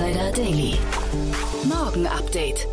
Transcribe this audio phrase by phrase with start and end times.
[0.00, 0.74] Insider Daily.
[1.68, 2.66] Morgen Update.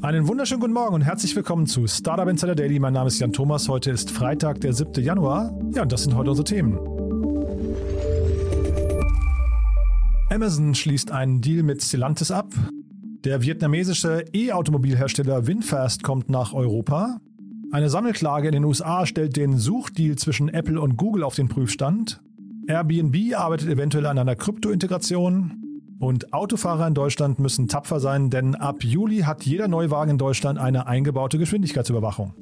[0.00, 2.78] Einen wunderschönen guten Morgen und herzlich willkommen zu Startup Insider Daily.
[2.78, 3.68] Mein Name ist Jan Thomas.
[3.68, 5.04] Heute ist Freitag, der 7.
[5.04, 5.54] Januar.
[5.74, 6.78] Ja, und das sind heute unsere Themen.
[10.30, 12.48] Amazon schließt einen Deal mit Stellantis ab.
[13.24, 17.18] Der vietnamesische E-Automobilhersteller Winfast kommt nach Europa.
[17.72, 22.22] Eine Sammelklage in den USA stellt den Suchdeal zwischen Apple und Google auf den Prüfstand.
[22.68, 25.65] Airbnb arbeitet eventuell an einer Krypto-Integration.
[25.98, 30.58] Und Autofahrer in Deutschland müssen tapfer sein, denn ab Juli hat jeder Neuwagen in Deutschland
[30.58, 32.34] eine eingebaute Geschwindigkeitsüberwachung.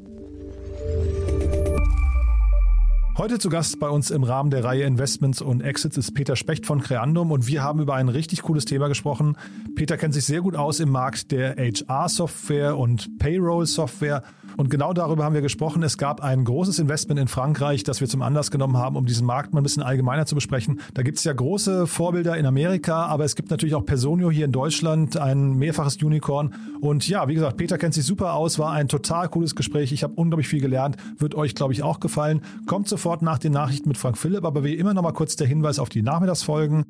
[3.17, 6.67] Heute zu Gast bei uns im Rahmen der Reihe Investments und Exits ist Peter Specht
[6.67, 9.37] von Creandum und wir haben über ein richtig cooles Thema gesprochen.
[9.77, 14.25] Peter kennt sich sehr gut aus im Markt der HR-Software und Payroll-Software
[14.57, 15.83] und genau darüber haben wir gesprochen.
[15.83, 19.27] Es gab ein großes Investment in Frankreich, das wir zum Anlass genommen haben, um diesen
[19.27, 20.81] Markt mal ein bisschen allgemeiner zu besprechen.
[20.95, 24.45] Da gibt es ja große Vorbilder in Amerika, aber es gibt natürlich auch Personio hier
[24.45, 26.55] in Deutschland, ein mehrfaches Unicorn.
[26.81, 29.93] Und ja, wie gesagt, Peter kennt sich super aus, war ein total cooles Gespräch.
[29.93, 32.43] Ich habe unglaublich viel gelernt, wird euch, glaube ich, auch gefallen.
[32.67, 35.47] Kommt sofort nach den Nachrichten mit Frank Philipp, aber wie immer noch mal kurz der
[35.47, 36.85] Hinweis auf die Nachmittagsfolgen.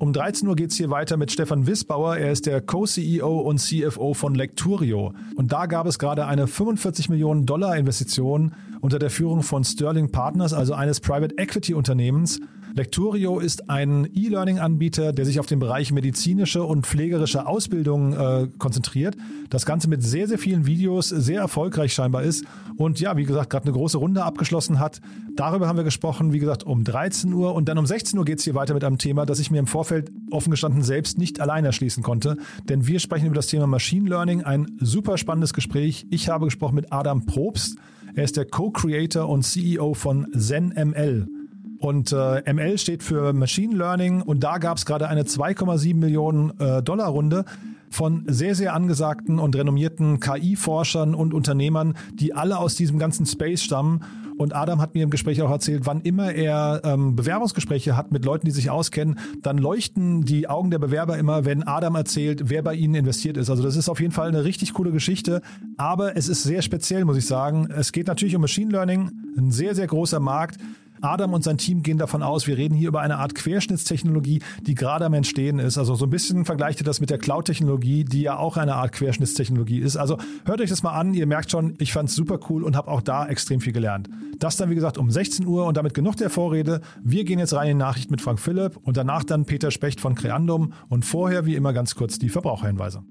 [0.00, 2.16] Um 13 Uhr geht es hier weiter mit Stefan Wissbauer.
[2.16, 5.12] Er ist der Co-CEO und CFO von Lecturio.
[5.36, 10.10] Und da gab es gerade eine 45 Millionen Dollar Investition unter der Führung von Sterling
[10.10, 12.40] Partners, also eines Private Equity Unternehmens.
[12.74, 19.16] Lecturio ist ein E-Learning-Anbieter, der sich auf den Bereich medizinische und pflegerische Ausbildung äh, konzentriert.
[19.48, 22.44] Das Ganze mit sehr, sehr vielen Videos, sehr erfolgreich scheinbar ist
[22.76, 25.00] und ja, wie gesagt, gerade eine große Runde abgeschlossen hat.
[25.34, 28.38] Darüber haben wir gesprochen, wie gesagt, um 13 Uhr und dann um 16 Uhr geht
[28.38, 31.40] es hier weiter mit einem Thema, das ich mir im Vorfeld offen gestanden selbst nicht
[31.40, 32.36] allein erschließen konnte.
[32.68, 36.06] Denn wir sprechen über das Thema Machine Learning, ein super spannendes Gespräch.
[36.10, 37.76] Ich habe gesprochen mit Adam Probst.
[38.14, 41.39] Er ist der Co-Creator und CEO von ZenML.
[41.80, 46.52] Und äh, ML steht für Machine Learning und da gab es gerade eine 2,7 Millionen
[46.60, 47.46] äh, Dollar Runde
[47.88, 53.62] von sehr, sehr angesagten und renommierten KI-Forschern und Unternehmern, die alle aus diesem ganzen Space
[53.62, 54.04] stammen.
[54.36, 58.24] Und Adam hat mir im Gespräch auch erzählt, wann immer er ähm, Bewerbungsgespräche hat mit
[58.24, 62.62] Leuten, die sich auskennen, dann leuchten die Augen der Bewerber immer, wenn Adam erzählt, wer
[62.62, 63.50] bei ihnen investiert ist.
[63.50, 65.42] Also das ist auf jeden Fall eine richtig coole Geschichte.
[65.76, 67.68] Aber es ist sehr speziell, muss ich sagen.
[67.70, 70.58] Es geht natürlich um Machine Learning, ein sehr, sehr großer Markt.
[71.02, 74.74] Adam und sein Team gehen davon aus, wir reden hier über eine Art Querschnittstechnologie, die
[74.74, 75.78] gerade am Entstehen ist.
[75.78, 78.92] Also so ein bisschen vergleicht ihr das mit der Cloud-Technologie, die ja auch eine Art
[78.92, 79.96] Querschnittstechnologie ist.
[79.96, 81.14] Also hört euch das mal an.
[81.14, 84.08] Ihr merkt schon, ich fand es super cool und habe auch da extrem viel gelernt.
[84.38, 86.80] Das dann, wie gesagt, um 16 Uhr und damit genug der Vorrede.
[87.02, 90.00] Wir gehen jetzt rein in die Nachricht mit Frank Philipp und danach dann Peter Specht
[90.00, 93.02] von Creandum und vorher wie immer ganz kurz die Verbraucherhinweise.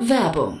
[0.00, 0.60] Werbung.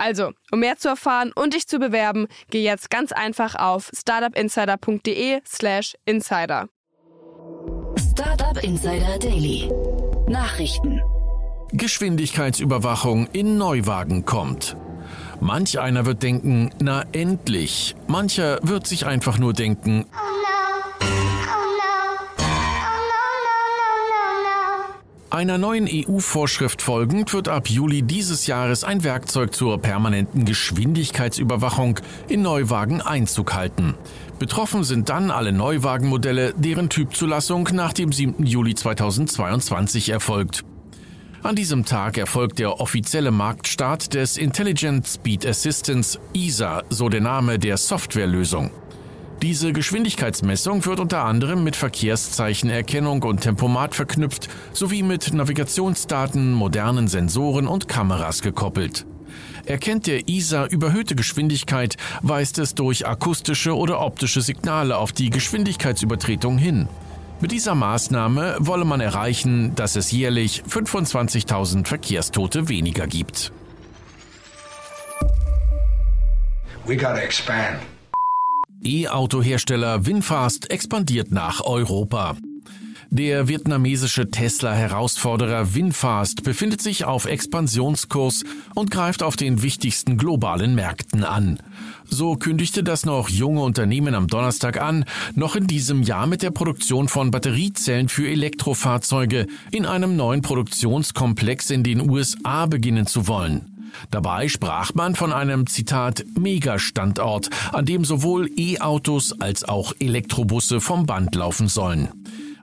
[0.00, 5.94] Also, um mehr zu erfahren und dich zu bewerben, geh jetzt ganz einfach auf startupinsider.de/slash
[6.06, 6.68] insider.
[8.10, 9.70] Startup Insider Daily.
[10.26, 11.02] Nachrichten.
[11.72, 14.74] Geschwindigkeitsüberwachung in Neuwagen kommt.
[15.38, 17.94] Manch einer wird denken, na endlich.
[18.06, 20.06] Mancher wird sich einfach nur denken,
[25.32, 32.42] Einer neuen EU-Vorschrift folgend wird ab Juli dieses Jahres ein Werkzeug zur permanenten Geschwindigkeitsüberwachung in
[32.42, 33.94] Neuwagen Einzug halten.
[34.40, 38.44] Betroffen sind dann alle Neuwagenmodelle, deren Typzulassung nach dem 7.
[38.44, 40.64] Juli 2022 erfolgt.
[41.44, 47.60] An diesem Tag erfolgt der offizielle Marktstart des Intelligent Speed Assistance ISA, so der Name
[47.60, 48.72] der Softwarelösung.
[49.42, 57.66] Diese Geschwindigkeitsmessung wird unter anderem mit Verkehrszeichenerkennung und Tempomat verknüpft sowie mit Navigationsdaten, modernen Sensoren
[57.66, 59.06] und Kameras gekoppelt.
[59.64, 66.58] Erkennt der ISA überhöhte Geschwindigkeit, weist es durch akustische oder optische Signale auf die Geschwindigkeitsübertretung
[66.58, 66.86] hin.
[67.40, 73.52] Mit dieser Maßnahme wolle man erreichen, dass es jährlich 25.000 Verkehrstote weniger gibt.
[76.84, 77.78] We gotta expand.
[78.90, 82.36] E-Auto-Hersteller Winfast expandiert nach Europa.
[83.12, 88.42] Der vietnamesische Tesla-Herausforderer Winfast befindet sich auf Expansionskurs
[88.74, 91.60] und greift auf den wichtigsten globalen Märkten an.
[92.04, 95.04] So kündigte das noch junge Unternehmen am Donnerstag an,
[95.36, 101.70] noch in diesem Jahr mit der Produktion von Batteriezellen für Elektrofahrzeuge in einem neuen Produktionskomplex
[101.70, 103.69] in den USA beginnen zu wollen.
[104.10, 111.06] Dabei sprach man von einem Zitat Megastandort, an dem sowohl E-Autos als auch Elektrobusse vom
[111.06, 112.08] Band laufen sollen.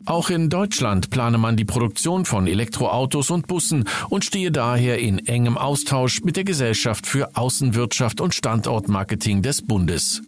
[0.07, 5.19] Auch in Deutschland plane man die Produktion von Elektroautos und Bussen und stehe daher in
[5.27, 10.21] engem Austausch mit der Gesellschaft für Außenwirtschaft und Standortmarketing des Bundes.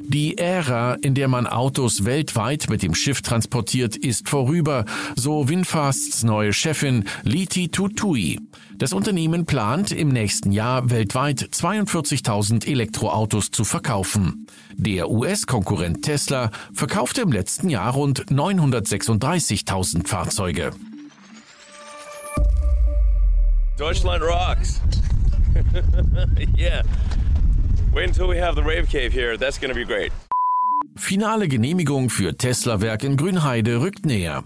[0.00, 6.22] Die Ära, in der man Autos weltweit mit dem Schiff transportiert, ist vorüber, so Winfasts
[6.22, 8.40] neue Chefin Liti Tutui.
[8.78, 14.46] Das Unternehmen plant im nächsten Jahr weltweit 42.000 Elektroautos zu verkaufen.
[14.76, 20.70] Der US-Konkurrent Tesla verkaufte im letzten Jahr rund 936.000 Fahrzeuge.
[23.76, 24.80] Deutschland rocks.
[26.56, 26.84] yeah.
[27.92, 29.36] Wait until we have the rave cave here.
[29.36, 30.12] That's gonna be great.
[30.94, 34.44] Finale Genehmigung für Tesla-Werk in Grünheide rückt näher.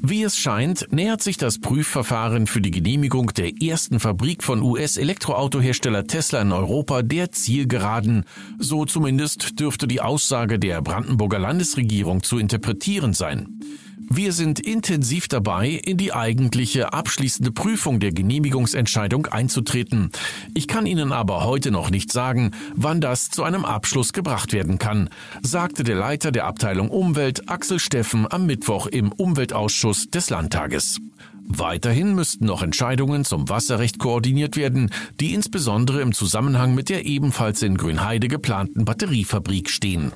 [0.00, 6.06] Wie es scheint, nähert sich das Prüfverfahren für die Genehmigung der ersten Fabrik von US-Elektroautohersteller
[6.06, 8.24] Tesla in Europa der Zielgeraden.
[8.58, 13.60] So zumindest dürfte die Aussage der Brandenburger Landesregierung zu interpretieren sein.
[14.12, 20.10] Wir sind intensiv dabei, in die eigentliche abschließende Prüfung der Genehmigungsentscheidung einzutreten.
[20.52, 24.78] Ich kann Ihnen aber heute noch nicht sagen, wann das zu einem Abschluss gebracht werden
[24.78, 25.10] kann,
[25.42, 30.98] sagte der Leiter der Abteilung Umwelt Axel Steffen am Mittwoch im Umweltausschuss des Landtages.
[31.46, 34.90] Weiterhin müssten noch Entscheidungen zum Wasserrecht koordiniert werden,
[35.20, 40.10] die insbesondere im Zusammenhang mit der ebenfalls in Grünheide geplanten Batteriefabrik stehen.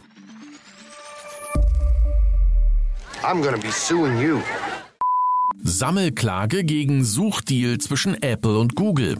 [3.24, 4.42] I'm gonna be suing you.
[5.62, 9.16] Sammelklage gegen Suchdeal zwischen Apple und Google.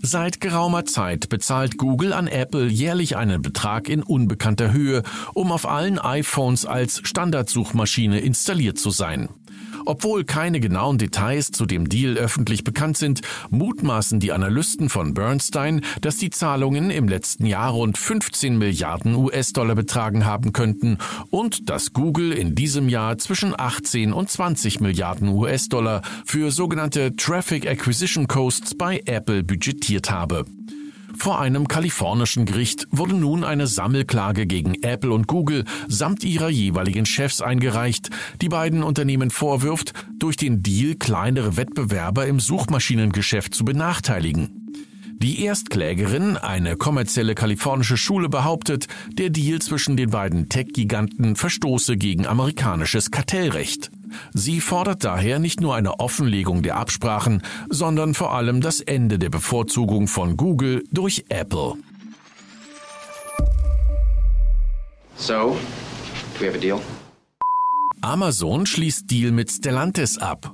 [0.00, 5.02] Seit geraumer Zeit bezahlt Google an Apple jährlich einen Betrag in unbekannter Höhe,
[5.34, 9.28] um auf allen iPhones als Standardsuchmaschine installiert zu sein.
[9.86, 15.82] Obwohl keine genauen Details zu dem Deal öffentlich bekannt sind, mutmaßen die Analysten von Bernstein,
[16.00, 20.98] dass die Zahlungen im letzten Jahr rund 15 Milliarden US-Dollar betragen haben könnten
[21.30, 27.66] und dass Google in diesem Jahr zwischen 18 und 20 Milliarden US-Dollar für sogenannte Traffic
[27.68, 30.44] Acquisition Costs bei Apple budgetiert habe.
[31.18, 37.06] Vor einem kalifornischen Gericht wurde nun eine Sammelklage gegen Apple und Google samt ihrer jeweiligen
[37.06, 38.10] Chefs eingereicht,
[38.40, 44.66] die beiden Unternehmen vorwirft, durch den Deal kleinere Wettbewerber im Suchmaschinengeschäft zu benachteiligen.
[45.18, 52.26] Die Erstklägerin, eine kommerzielle kalifornische Schule, behauptet, der Deal zwischen den beiden Tech-Giganten verstoße gegen
[52.26, 53.90] amerikanisches Kartellrecht.
[54.32, 59.30] Sie fordert daher nicht nur eine Offenlegung der Absprachen, sondern vor allem das Ende der
[59.30, 61.74] Bevorzugung von Google durch Apple.
[65.16, 65.56] So,
[66.34, 66.80] do we have a deal?
[68.02, 70.52] Amazon schließt Deal mit Stellantis ab.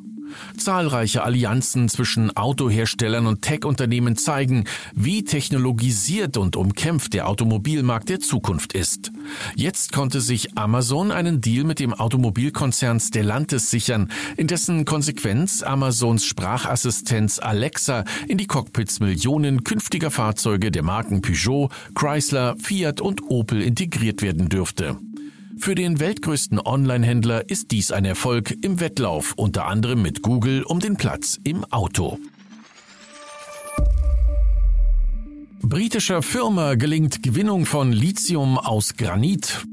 [0.56, 8.72] Zahlreiche Allianzen zwischen Autoherstellern und Tech-Unternehmen zeigen, wie technologisiert und umkämpft der Automobilmarkt der Zukunft
[8.72, 9.12] ist.
[9.54, 16.24] Jetzt konnte sich Amazon einen Deal mit dem Automobilkonzern Stellantis sichern, in dessen Konsequenz Amazons
[16.24, 23.62] Sprachassistenz Alexa in die Cockpits Millionen künftiger Fahrzeuge der Marken Peugeot, Chrysler, Fiat und Opel
[23.62, 24.98] integriert werden dürfte.
[25.58, 30.80] Für den weltgrößten Online-Händler ist dies ein Erfolg im Wettlauf, unter anderem mit Google um
[30.80, 32.18] den Platz im Auto.
[35.62, 39.64] Britischer Firma gelingt Gewinnung von Lithium aus Granit.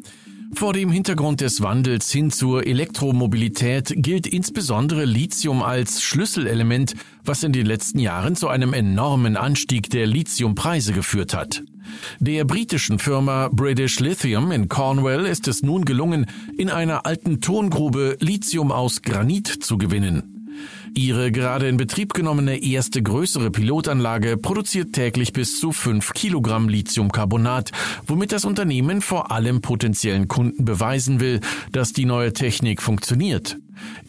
[0.53, 7.53] Vor dem Hintergrund des Wandels hin zur Elektromobilität gilt insbesondere Lithium als Schlüsselelement, was in
[7.53, 11.61] den letzten Jahren zu einem enormen Anstieg der Lithiumpreise geführt hat.
[12.19, 16.25] Der britischen Firma British Lithium in Cornwall ist es nun gelungen,
[16.57, 20.38] in einer alten Tongrube Lithium aus Granit zu gewinnen.
[20.93, 27.71] Ihre gerade in Betrieb genommene erste größere Pilotanlage produziert täglich bis zu 5 Kilogramm Lithiumcarbonat,
[28.07, 31.41] womit das Unternehmen vor allem potenziellen Kunden beweisen will,
[31.71, 33.57] dass die neue Technik funktioniert.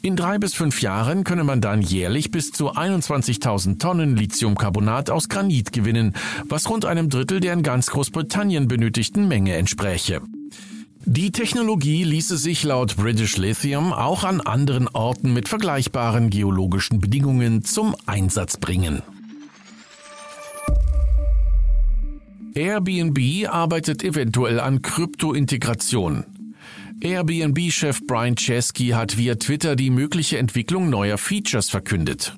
[0.02, 5.28] In drei bis fünf Jahren könne man dann jährlich bis zu 21.000 Tonnen Lithiumcarbonat aus
[5.28, 10.22] Granit gewinnen, was rund einem Drittel der in ganz Großbritannien benötigten Menge entspräche.
[11.06, 17.64] Die Technologie ließe sich laut British Lithium auch an anderen Orten mit vergleichbaren geologischen Bedingungen
[17.64, 19.02] zum Einsatz bringen.
[22.54, 26.24] Airbnb arbeitet eventuell an Krypto-Integration.
[27.00, 32.36] Airbnb-Chef Brian Chesky hat via Twitter die mögliche Entwicklung neuer Features verkündet.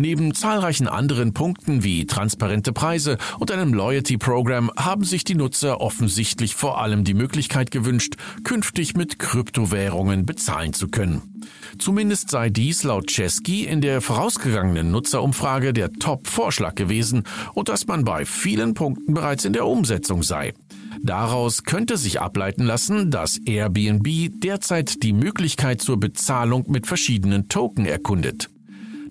[0.00, 6.54] Neben zahlreichen anderen Punkten wie transparente Preise und einem Loyalty-Programm haben sich die Nutzer offensichtlich
[6.54, 11.42] vor allem die Möglichkeit gewünscht, künftig mit Kryptowährungen bezahlen zu können.
[11.78, 18.02] Zumindest sei dies laut Chesky in der vorausgegangenen Nutzerumfrage der Top-Vorschlag gewesen und dass man
[18.06, 20.54] bei vielen Punkten bereits in der Umsetzung sei.
[21.02, 24.08] Daraus könnte sich ableiten lassen, dass Airbnb
[24.40, 28.48] derzeit die Möglichkeit zur Bezahlung mit verschiedenen Token erkundet.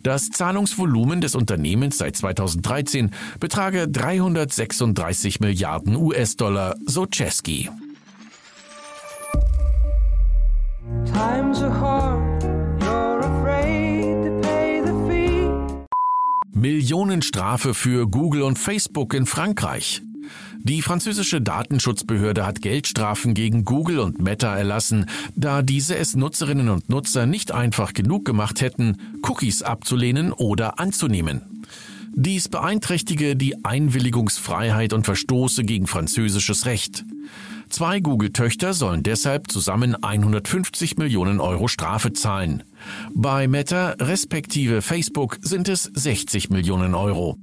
[0.04, 7.70] Das Zahlungsvolumen des Unternehmens seit 2013 betrage 336 Milliarden US-Dollar, so Chesky.
[16.54, 20.02] Millionenstrafe für Google und Facebook in Frankreich.
[20.62, 26.90] Die französische Datenschutzbehörde hat Geldstrafen gegen Google und Meta erlassen, da diese es Nutzerinnen und
[26.90, 31.64] Nutzer nicht einfach genug gemacht hätten, Cookies abzulehnen oder anzunehmen.
[32.14, 37.06] Dies beeinträchtige die Einwilligungsfreiheit und verstoße gegen französisches Recht.
[37.70, 42.64] Zwei Google-Töchter sollen deshalb zusammen 150 Millionen Euro Strafe zahlen.
[43.14, 47.38] Bei Meta respektive Facebook sind es 60 Millionen Euro.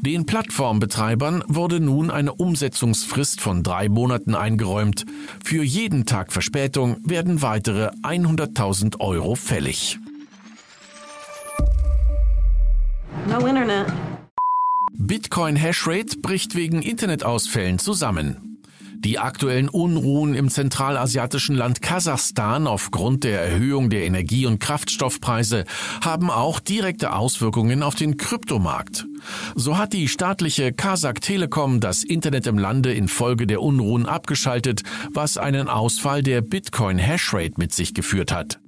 [0.00, 5.04] Den Plattformbetreibern wurde nun eine Umsetzungsfrist von drei Monaten eingeräumt.
[5.44, 9.98] Für jeden Tag Verspätung werden weitere 100.000 Euro fällig.
[13.28, 13.92] No Internet.
[14.92, 18.47] Bitcoin Hashrate bricht wegen Internetausfällen zusammen.
[19.00, 25.66] Die aktuellen Unruhen im zentralasiatischen Land Kasachstan aufgrund der Erhöhung der Energie- und Kraftstoffpreise
[26.00, 29.06] haben auch direkte Auswirkungen auf den Kryptomarkt.
[29.54, 35.38] So hat die staatliche Kasach Telekom das Internet im Lande infolge der Unruhen abgeschaltet, was
[35.38, 38.58] einen Ausfall der Bitcoin Hashrate mit sich geführt hat.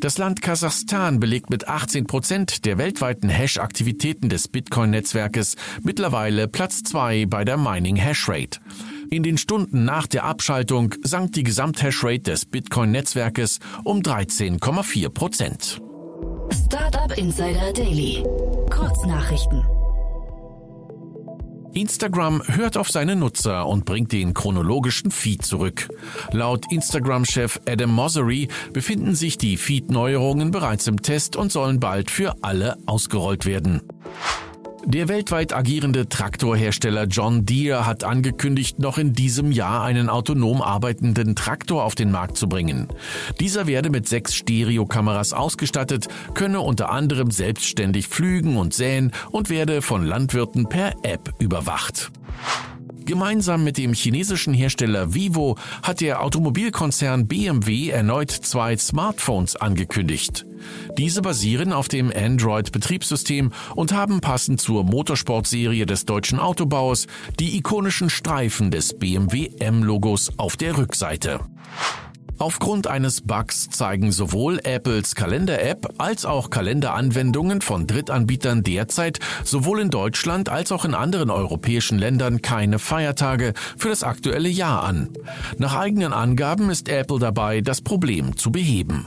[0.00, 7.26] Das Land Kasachstan belegt mit 18 Prozent der weltweiten Hash-Aktivitäten des Bitcoin-Netzwerkes mittlerweile Platz zwei
[7.26, 8.60] bei der Mining Hashrate.
[9.10, 15.80] In den Stunden nach der Abschaltung sank die Gesamthashrate des Bitcoin-Netzwerkes um 13,4 Prozent.
[16.66, 18.22] Startup Insider Daily.
[18.70, 19.64] Kurznachrichten.
[21.72, 25.88] Instagram hört auf seine Nutzer und bringt den chronologischen Feed zurück.
[26.32, 32.34] Laut Instagram-Chef Adam Mosseri befinden sich die Feed-Neuerungen bereits im Test und sollen bald für
[32.42, 33.82] alle ausgerollt werden.
[34.88, 41.36] Der weltweit agierende Traktorhersteller John Deere hat angekündigt, noch in diesem Jahr einen autonom arbeitenden
[41.36, 42.88] Traktor auf den Markt zu bringen.
[43.38, 49.82] Dieser werde mit sechs Stereokameras ausgestattet, könne unter anderem selbstständig pflügen und säen und werde
[49.82, 52.10] von Landwirten per App überwacht.
[53.08, 60.44] Gemeinsam mit dem chinesischen Hersteller Vivo hat der Automobilkonzern BMW erneut zwei Smartphones angekündigt.
[60.98, 67.06] Diese basieren auf dem Android-Betriebssystem und haben passend zur Motorsportserie des deutschen Autobaus
[67.40, 71.40] die ikonischen Streifen des BMW M-Logos auf der Rückseite.
[72.38, 79.90] Aufgrund eines Bugs zeigen sowohl Apples Kalender-App als auch Kalenderanwendungen von Drittanbietern derzeit sowohl in
[79.90, 85.10] Deutschland als auch in anderen europäischen Ländern keine Feiertage für das aktuelle Jahr an.
[85.58, 89.06] Nach eigenen Angaben ist Apple dabei, das Problem zu beheben.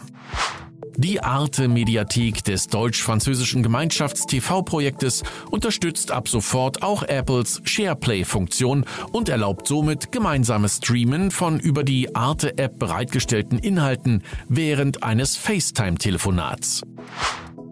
[0.98, 10.78] Die Arte-Mediathek des deutsch-französischen Gemeinschafts-TV-Projektes unterstützt ab sofort auch Apples SharePlay-Funktion und erlaubt somit gemeinsames
[10.78, 16.84] Streamen von über die Arte-App bereitgestellten Inhalten während eines FaceTime-Telefonats.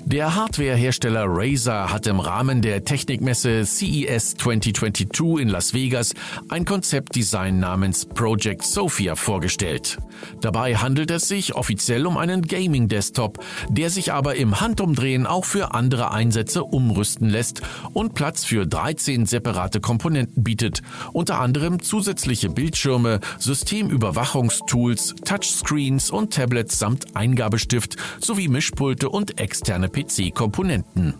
[0.06, 6.14] Der Hardwarehersteller Razer hat im Rahmen der Technikmesse CES 2022 in Las Vegas
[6.50, 10.00] ein Konzeptdesign namens Project Sophia vorgestellt.
[10.42, 15.74] Dabei handelt es sich offiziell um einen Gaming-Desktop, der sich aber im Handumdrehen auch für
[15.74, 17.62] andere Einsätze umrüsten lässt
[17.94, 20.82] und Platz für 13 separate Komponenten bietet,
[21.14, 31.16] unter anderem zusätzliche Bildschirme, Systemüberwachungstools, Touchscreens und Tablets samt Eingabestift sowie Mischpulte und externe PC-Komponenten.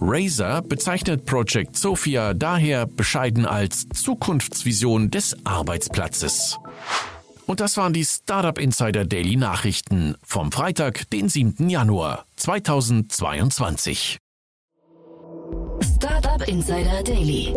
[0.00, 6.58] Razer bezeichnet Project Sophia daher bescheiden als Zukunftsvision des Arbeitsplatzes.
[7.46, 11.70] Und das waren die Startup Insider Daily Nachrichten vom Freitag, den 7.
[11.70, 14.18] Januar 2022.
[15.82, 17.54] Startup Insider Daily.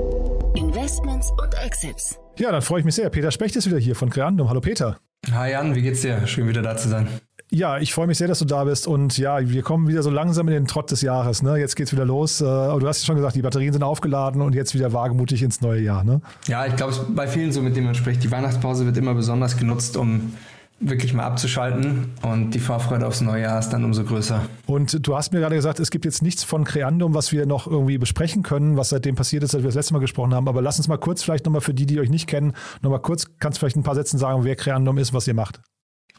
[0.55, 2.17] Investments und Exits.
[2.37, 3.09] Ja, dann freue ich mich sehr.
[3.09, 4.49] Peter Specht ist wieder hier von Creandum.
[4.49, 4.97] Hallo Peter.
[5.31, 6.25] Hi Jan, wie geht's dir?
[6.25, 7.07] Schön wieder da zu sein.
[7.53, 10.09] Ja, ich freue mich sehr, dass du da bist und ja, wir kommen wieder so
[10.09, 11.43] langsam in den Trott des Jahres.
[11.43, 11.57] Ne?
[11.57, 12.39] Jetzt geht's wieder los.
[12.39, 15.43] Äh, aber du hast ja schon gesagt, die Batterien sind aufgeladen und jetzt wieder wagemutig
[15.43, 16.05] ins neue Jahr.
[16.05, 16.21] Ne?
[16.47, 19.57] Ja, ich glaube, bei vielen so, mit denen man spricht, die Weihnachtspause wird immer besonders
[19.57, 20.31] genutzt, um
[20.79, 24.41] wirklich mal abzuschalten und die Vorfreude aufs neue Jahr ist dann umso größer.
[24.65, 27.67] Und du hast mir gerade gesagt, es gibt jetzt nichts von Creandum, was wir noch
[27.67, 30.47] irgendwie besprechen können, was seitdem passiert ist, als wir das letzte Mal gesprochen haben.
[30.47, 33.25] Aber lass uns mal kurz vielleicht nochmal für die, die euch nicht kennen, nochmal kurz,
[33.39, 35.61] kannst du vielleicht ein paar Sätzen sagen, wer Creandum ist, was ihr macht?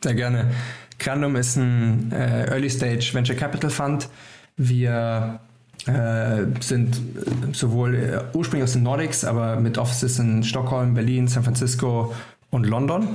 [0.02, 0.50] Sehr gerne.
[1.02, 4.08] Creandum ist ein äh, Early Stage Venture Capital Fund.
[4.56, 5.40] Wir
[5.86, 6.96] äh, sind
[7.52, 12.14] sowohl äh, ursprünglich aus den Nordics, aber mit Offices in Stockholm, Berlin, San Francisco
[12.50, 13.08] und London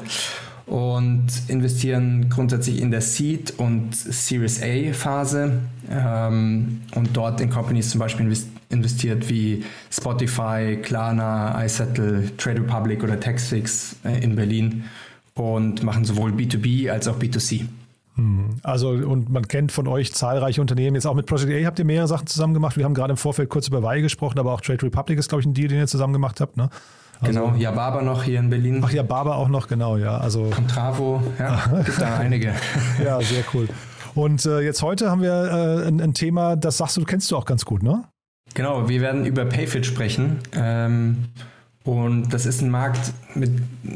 [0.66, 7.92] und investieren grundsätzlich in der Seed und Series A Phase ähm, und dort in Companies
[7.92, 8.30] zum Beispiel
[8.68, 14.84] investiert wie Spotify, Klarna, iSettle, Trade Republic oder Taxfix äh, in Berlin
[15.40, 17.66] und machen sowohl B2B als auch B2C.
[18.16, 18.58] Hm.
[18.64, 20.96] Also, und man kennt von euch zahlreiche Unternehmen.
[20.96, 22.76] Jetzt auch mit Project A habt ihr mehrere Sachen zusammen gemacht.
[22.76, 25.42] Wir haben gerade im Vorfeld kurz über Weih gesprochen, aber auch Trade Republic ist, glaube
[25.42, 26.58] ich, ein Deal, den ihr zusammen gemacht habt.
[26.58, 26.70] Ne?
[27.20, 28.82] Also, genau, ja, Barber noch hier in Berlin.
[28.84, 30.18] Ach ja, Barber auch noch, genau, ja.
[30.18, 32.54] Also, Contravo, ja, gibt da einige.
[33.04, 33.68] ja, sehr cool.
[34.16, 37.38] Und äh, jetzt heute haben wir äh, ein, ein, Thema, das sagst du, kennst du
[37.38, 38.04] auch ganz gut, ne?
[38.56, 40.40] Genau, wir werden über Payfit sprechen.
[40.56, 41.26] Ähm,
[41.88, 43.50] und das ist ein Markt mit,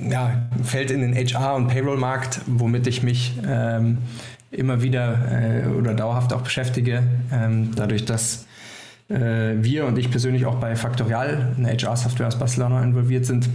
[0.09, 3.97] ja, fällt in den HR- und Payroll-Markt, womit ich mich ähm,
[4.49, 7.03] immer wieder äh, oder dauerhaft auch beschäftige.
[7.33, 8.45] Ähm, dadurch, dass
[9.09, 13.49] äh, wir und ich persönlich auch bei Factorial, eine HR-Software aus Barcelona, involviert sind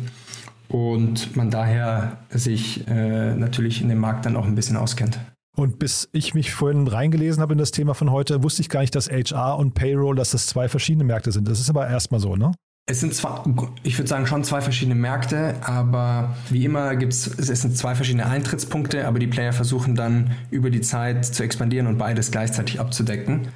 [0.69, 5.19] und man daher sich äh, natürlich in dem Markt dann auch ein bisschen auskennt.
[5.57, 8.81] Und bis ich mich vorhin reingelesen habe in das Thema von heute, wusste ich gar
[8.81, 11.49] nicht, dass HR und Payroll, dass das zwei verschiedene Märkte sind.
[11.49, 12.53] Das ist aber erstmal so, ne?
[12.89, 13.45] Es sind zwar,
[13.83, 17.97] ich würde sagen, schon zwei verschiedene Märkte, aber wie immer gibt es, es sind zwei
[17.97, 22.79] verschiedene Eintrittspunkte, aber die Player versuchen dann über die Zeit zu expandieren und beides gleichzeitig
[22.79, 23.49] abzudecken.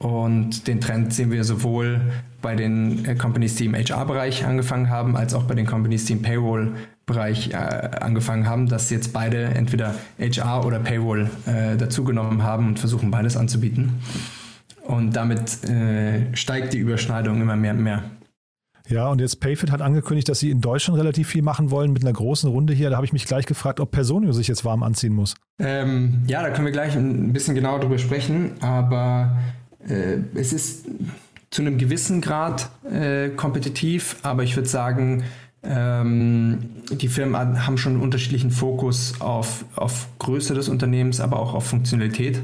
[0.00, 2.00] Und den Trend sehen wir sowohl
[2.40, 6.12] bei den äh, Companies, die im HR-Bereich angefangen haben, als auch bei den Companies, die
[6.12, 12.68] im Payroll-Bereich äh, angefangen haben, dass jetzt beide entweder HR oder Payroll äh, dazugenommen haben
[12.68, 13.94] und versuchen beides anzubieten.
[14.84, 18.04] Und damit äh, steigt die Überschneidung immer mehr und mehr.
[18.88, 22.02] Ja, und jetzt Payfit hat angekündigt, dass sie in Deutschland relativ viel machen wollen mit
[22.02, 22.88] einer großen Runde hier.
[22.90, 25.34] Da habe ich mich gleich gefragt, ob Personio sich jetzt warm anziehen muss.
[25.58, 29.36] Ähm, ja, da können wir gleich ein bisschen genauer drüber sprechen, aber
[29.86, 30.86] äh, es ist
[31.50, 35.24] zu einem gewissen Grad äh, kompetitiv, aber ich würde sagen,
[35.62, 41.54] ähm, die Firmen haben schon einen unterschiedlichen Fokus auf, auf Größe des Unternehmens, aber auch
[41.54, 42.40] auf Funktionalität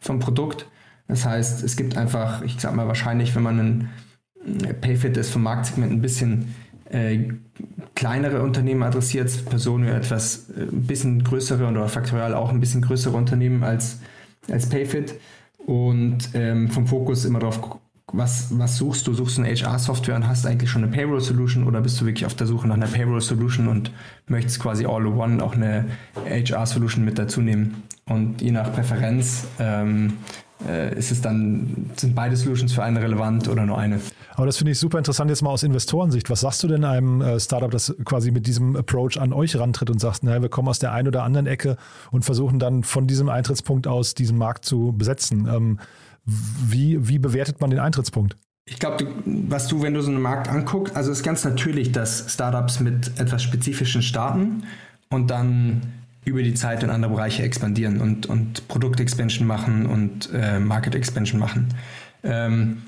[0.00, 0.66] vom Produkt.
[1.06, 3.90] Das heißt, es gibt einfach, ich sag mal wahrscheinlich, wenn man ein
[4.80, 6.54] Payfit ist vom Marktsegment ein bisschen
[6.90, 7.28] äh,
[7.94, 13.16] kleinere Unternehmen adressiert, Personio etwas äh, ein bisschen größere oder Faktorial auch ein bisschen größere
[13.16, 14.00] Unternehmen als,
[14.50, 15.14] als Payfit
[15.66, 17.78] und ähm, vom Fokus immer darauf,
[18.12, 19.14] was, was suchst du?
[19.14, 22.34] Suchst du eine HR-Software und hast eigentlich schon eine Payroll-Solution oder bist du wirklich auf
[22.34, 23.90] der Suche nach einer Payroll-Solution und
[24.28, 25.86] möchtest quasi all in one auch eine
[26.28, 27.82] HR-Solution mit dazu nehmen?
[28.06, 30.43] Und je nach Präferenz ähm, äh,
[30.96, 34.00] ist es dann, sind beide Solutions für eine relevant oder nur eine?
[34.34, 36.30] Aber das finde ich super interessant jetzt mal aus Investorensicht.
[36.30, 39.90] Was sagst du denn einem äh, Startup, das quasi mit diesem Approach an euch rantritt
[39.90, 41.76] und sagt, naja, wir kommen aus der einen oder anderen Ecke
[42.10, 45.46] und versuchen dann von diesem Eintrittspunkt aus diesen Markt zu besetzen?
[45.46, 45.78] Ähm,
[46.24, 48.36] wie, wie bewertet man den Eintrittspunkt?
[48.66, 51.92] Ich glaube, was du, wenn du so einen Markt anguckst, also es ist ganz natürlich,
[51.92, 54.64] dass Startups mit etwas Spezifischen starten
[55.10, 55.82] und dann
[56.24, 61.68] über die Zeit in andere Bereiche expandieren und, und Produkt-Expansion machen und äh, Market-Expansion machen.
[62.22, 62.82] Ähm,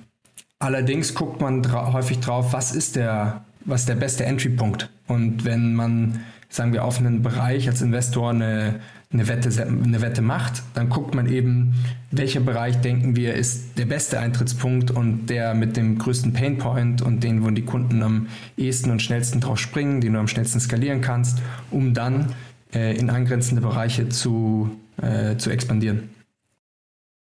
[0.59, 4.89] allerdings guckt man dra häufig drauf, was ist der, was der beste Entry-Punkt.
[5.07, 8.81] Und wenn man, sagen wir, auf einen Bereich als Investor eine,
[9.13, 11.75] eine, Wette, eine Wette macht, dann guckt man eben,
[12.11, 17.23] welcher Bereich denken wir ist der beste Eintrittspunkt und der mit dem größten Painpoint und
[17.23, 21.03] den, wo die Kunden am ehesten und schnellsten drauf springen, den du am schnellsten skalieren
[21.03, 21.39] kannst,
[21.71, 22.33] um dann
[22.77, 26.11] äh, in angrenzende Bereiche zu, äh, zu expandieren.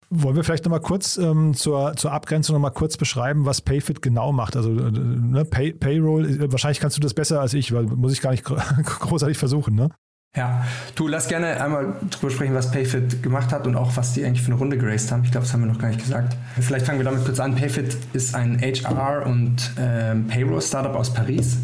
[0.10, 4.32] Wollen wir vielleicht nochmal kurz ähm, zur, zur Abgrenzung nochmal kurz beschreiben, was Payfit genau
[4.32, 4.56] macht?
[4.56, 8.14] Also äh, ne, Pay, Payroll, äh, wahrscheinlich kannst du das besser als ich, weil muss
[8.14, 8.44] ich gar nicht
[8.84, 9.90] großartig versuchen, ne?
[10.36, 10.66] Ja,
[10.96, 14.42] du lass gerne einmal drüber sprechen, was Payfit gemacht hat und auch was die eigentlich
[14.42, 15.24] für eine Runde geraced haben.
[15.24, 16.36] Ich glaube, das haben wir noch gar nicht gesagt.
[16.60, 17.56] Vielleicht fangen wir damit kurz an.
[17.56, 21.58] Payfit ist ein HR- und ähm, Payroll-Startup aus Paris.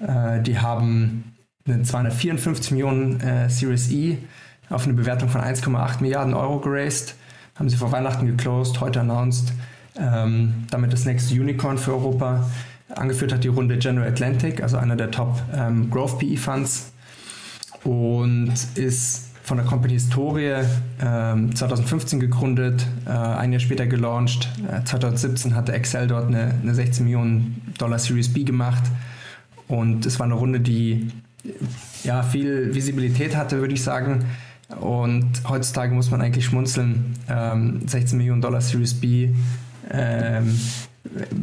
[0.00, 4.18] Äh, die haben eine 254 Millionen äh, Series E
[4.70, 7.14] auf eine Bewertung von 1,8 Milliarden Euro geraced.
[7.56, 9.52] Haben sie vor Weihnachten geclosed, heute announced.
[9.96, 12.48] Ähm, damit das nächste Unicorn für Europa.
[12.94, 16.92] Angeführt hat die Runde General Atlantic, also einer der Top ähm, Growth PE Funds.
[17.84, 20.62] Und ist von der Company Historie
[21.02, 24.48] ähm, 2015 gegründet, äh, ein Jahr später gelauncht.
[24.70, 28.84] Äh, 2017 hatte Excel dort eine, eine 16 Millionen Dollar Series B gemacht.
[29.66, 31.10] Und es war eine Runde, die
[32.04, 34.24] ja, viel Visibilität hatte, würde ich sagen.
[34.80, 37.16] Und heutzutage muss man eigentlich schmunzeln.
[37.28, 39.30] Ähm, 16 Millionen Dollar Series B
[39.90, 40.58] ähm,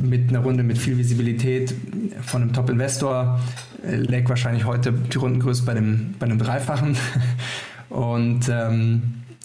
[0.01, 1.73] mit einer Runde mit viel Visibilität
[2.21, 3.39] von einem Top-Investor
[3.85, 6.95] äh, lag wahrscheinlich heute die Rundengröße bei dem, bei einem Dreifachen.
[7.89, 9.01] Und ähm,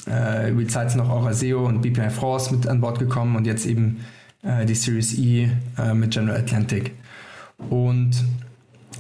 [0.09, 3.47] äh, über die Zeit sind noch Euraseo und BPI France mit an Bord gekommen und
[3.47, 4.01] jetzt eben
[4.43, 6.91] äh, die Series E äh, mit General Atlantic.
[7.71, 8.11] Und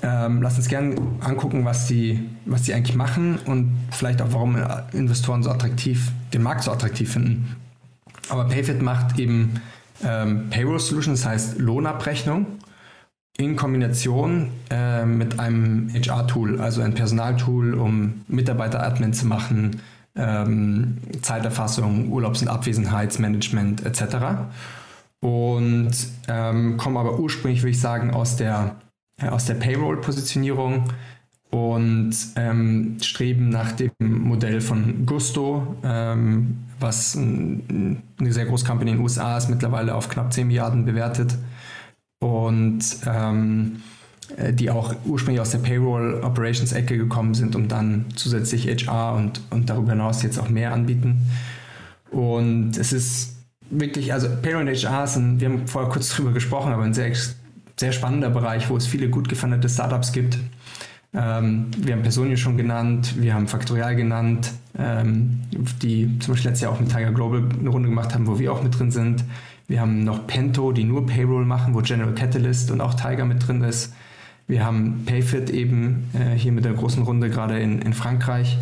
[0.02, 4.56] ähm, lass uns gerne angucken, was die, was eigentlich machen und vielleicht auch, warum
[4.92, 7.56] Investoren so attraktiv, den Markt so attraktiv finden.
[8.28, 9.60] Aber Payfit macht eben
[10.02, 12.46] ähm, Payroll Solutions, das heißt Lohnabrechnung,
[13.36, 19.80] in Kombination äh, mit einem HR-Tool, also ein Personaltool, um Mitarbeiter-Admin zu machen,
[20.16, 24.16] ähm, Zeiterfassung, Urlaubs- und Abwesenheitsmanagement etc.
[25.20, 25.92] Und
[26.28, 28.76] ähm, kommen aber ursprünglich, würde ich sagen, aus der
[29.20, 30.84] äh, aus der Payroll-Positionierung
[31.50, 38.92] und ähm, streben nach dem Modell von Gusto, ähm, was ein, eine sehr große Company
[38.92, 41.36] in den USA ist, mittlerweile auf knapp 10 Milliarden bewertet
[42.20, 43.82] und ähm,
[44.36, 49.14] äh, die auch ursprünglich aus der Payroll Operations Ecke gekommen sind und dann zusätzlich HR
[49.14, 51.20] und, und darüber hinaus jetzt auch mehr anbieten.
[52.10, 53.36] Und es ist
[53.70, 57.12] wirklich, also Payroll und HR sind, wir haben vorher kurz drüber gesprochen, aber ein sehr
[57.76, 60.38] sehr spannender Bereich, wo es viele gut gefundete Startups gibt.
[61.14, 65.40] Ähm, wir haben Personio schon genannt, wir haben Factorial genannt, ähm,
[65.82, 68.52] die zum Beispiel letztes Jahr auch mit Tiger Global eine Runde gemacht haben, wo wir
[68.52, 69.24] auch mit drin sind.
[69.68, 73.46] Wir haben noch Pento, die nur Payroll machen, wo General Catalyst und auch Tiger mit
[73.46, 73.92] drin ist.
[74.46, 78.58] Wir haben Payfit eben äh, hier mit der großen Runde gerade in, in Frankreich.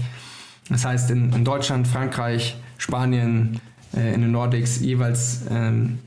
[0.68, 3.60] Das heißt, in, in Deutschland, Frankreich, Spanien,
[3.96, 5.98] äh, in den Nordics jeweils ähm,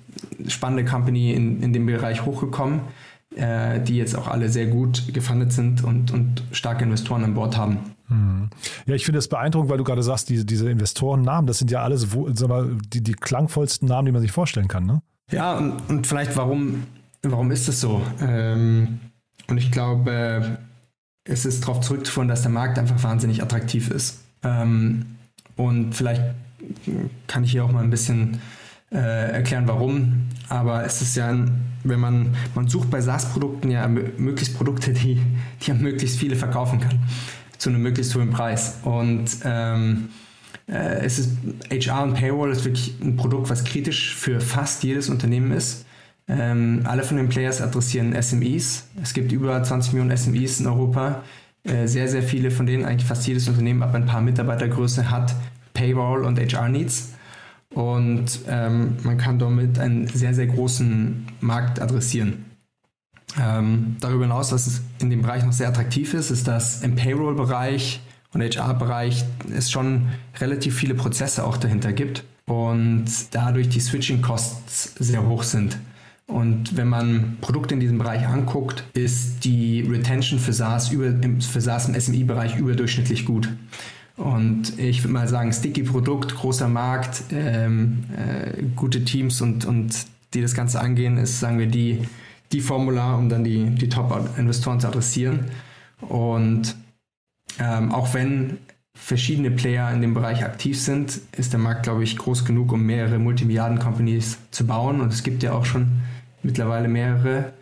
[0.48, 2.82] spannende Company in, in dem Bereich hochgekommen,
[3.36, 7.58] äh, die jetzt auch alle sehr gut gefundet sind und, und starke Investoren an Bord
[7.58, 7.80] haben.
[8.08, 8.50] Hm.
[8.86, 11.82] Ja, ich finde es beeindruckend, weil du gerade sagst, diese, diese Investorennamen, das sind ja
[11.82, 12.08] alles
[12.94, 14.86] die, die klangvollsten Namen, die man sich vorstellen kann.
[14.86, 15.02] Ne?
[15.32, 16.84] Ja, und, und vielleicht warum,
[17.22, 18.02] warum ist das so?
[18.22, 19.00] Ähm,
[19.48, 20.58] und ich glaube,
[21.24, 24.22] es ist darauf zurückzuführen, dass der Markt einfach wahnsinnig attraktiv ist.
[24.44, 25.06] Ähm,
[25.56, 26.22] und vielleicht
[27.28, 28.42] kann ich hier auch mal ein bisschen
[28.92, 30.28] äh, erklären, warum.
[30.54, 31.36] Aber es ist ja,
[31.84, 35.20] wenn man, man sucht bei SaaS-Produkten ja möglichst Produkte, die,
[35.62, 37.00] die ja möglichst viele verkaufen kann.
[37.58, 38.78] Zu einem möglichst hohen Preis.
[38.84, 40.10] Und ähm,
[40.68, 41.32] äh, es ist
[41.72, 45.88] HR und Payroll ist wirklich ein Produkt, was kritisch für fast jedes Unternehmen ist.
[46.28, 48.86] Ähm, alle von den Players adressieren SMEs.
[49.02, 51.24] Es gibt über 20 Millionen SMEs in Europa.
[51.64, 55.34] Äh, sehr, sehr viele von denen, eigentlich fast jedes Unternehmen ab ein paar Mitarbeitergröße hat
[55.74, 57.13] Payroll und HR-Needs.
[57.74, 62.46] Und ähm, man kann damit einen sehr, sehr großen Markt adressieren.
[63.42, 68.02] Ähm, darüber hinaus, was in dem Bereich noch sehr attraktiv ist, ist, dass im Payroll-Bereich
[68.34, 70.10] und HR-Bereich es schon
[70.40, 75.78] relativ viele Prozesse auch dahinter gibt und dadurch die Switching-Costs sehr hoch sind.
[76.28, 81.62] Und wenn man Produkte in diesem Bereich anguckt, ist die Retention für SaaS, über, für
[81.62, 83.50] SaaS im SMI-Bereich überdurchschnittlich gut.
[84.16, 90.06] Und ich würde mal sagen, sticky Produkt, großer Markt, ähm, äh, gute Teams und, und
[90.34, 92.08] die das Ganze angehen, ist, sagen wir, die,
[92.52, 95.46] die Formular, um dann die, die Top-Investoren zu adressieren.
[96.02, 96.76] Und
[97.60, 98.60] ähm, auch wenn
[98.96, 102.84] verschiedene Player in dem Bereich aktiv sind, ist der Markt, glaube ich, groß genug, um
[102.84, 105.02] mehrere Multimilliarden-Companies zu bauen.
[105.02, 105.88] Und es gibt ja auch schon
[106.44, 107.54] mittlerweile mehrere.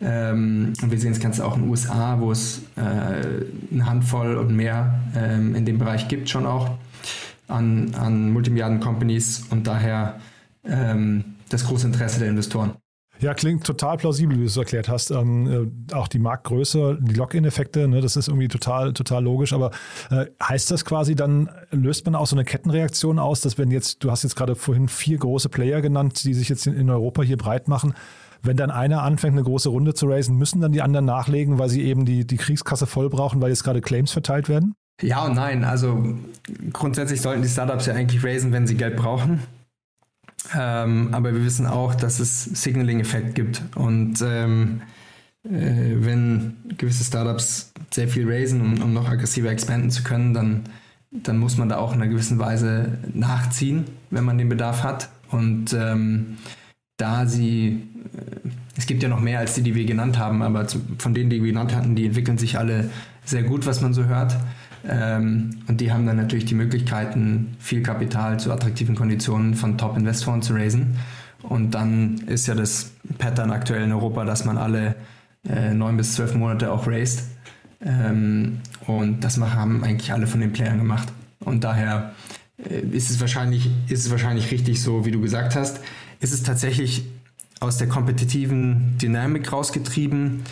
[0.00, 4.36] Ähm, und wir sehen das Ganze auch in den USA, wo es äh, eine Handvoll
[4.36, 6.70] und mehr ähm, in dem Bereich gibt schon auch
[7.48, 10.20] an, an Multimilliarden-Companies und daher
[10.64, 12.74] ähm, das große Interesse der Investoren.
[13.18, 15.10] Ja, klingt total plausibel, wie du es erklärt hast.
[15.10, 19.54] Ähm, äh, auch die Marktgröße, die Lock-in-Effekte, ne, das ist irgendwie total, total logisch.
[19.54, 19.70] Aber
[20.10, 24.04] äh, heißt das quasi dann, löst man auch so eine Kettenreaktion aus, dass wenn jetzt,
[24.04, 27.22] du hast jetzt gerade vorhin vier große Player genannt, die sich jetzt in, in Europa
[27.22, 27.94] hier breit machen,
[28.42, 31.68] wenn dann einer anfängt, eine große Runde zu raisen, müssen dann die anderen nachlegen, weil
[31.68, 34.74] sie eben die, die Kriegskasse voll brauchen, weil jetzt gerade Claims verteilt werden?
[35.02, 35.64] Ja und nein.
[35.64, 36.16] Also
[36.72, 39.40] grundsätzlich sollten die Startups ja eigentlich raisen, wenn sie Geld brauchen.
[40.54, 43.62] Ähm, aber wir wissen auch, dass es Signaling-Effekt gibt.
[43.74, 44.82] Und ähm,
[45.44, 50.64] äh, wenn gewisse Startups sehr viel raisen, um, um noch aggressiver expanden zu können, dann,
[51.10, 55.08] dann muss man da auch in einer gewissen Weise nachziehen, wenn man den Bedarf hat.
[55.30, 56.38] Und ähm,
[56.96, 57.88] da sie,
[58.76, 61.30] es gibt ja noch mehr als die, die wir genannt haben, aber zu, von denen,
[61.30, 62.90] die wir genannt hatten, die entwickeln sich alle
[63.24, 64.36] sehr gut, was man so hört.
[64.88, 70.42] Ähm, und die haben dann natürlich die Möglichkeiten, viel Kapital zu attraktiven Konditionen von Top-Investoren
[70.42, 70.96] zu raisen.
[71.42, 74.96] Und dann ist ja das Pattern aktuell in Europa, dass man alle
[75.48, 77.24] äh, neun bis zwölf Monate auch raised.
[77.84, 81.08] Ähm, und das haben eigentlich alle von den Playern gemacht.
[81.40, 82.12] Und daher
[82.58, 85.80] äh, ist, es wahrscheinlich, ist es wahrscheinlich richtig so, wie du gesagt hast.
[86.20, 87.04] Ist es tatsächlich
[87.60, 90.42] aus der kompetitiven Dynamik rausgetrieben?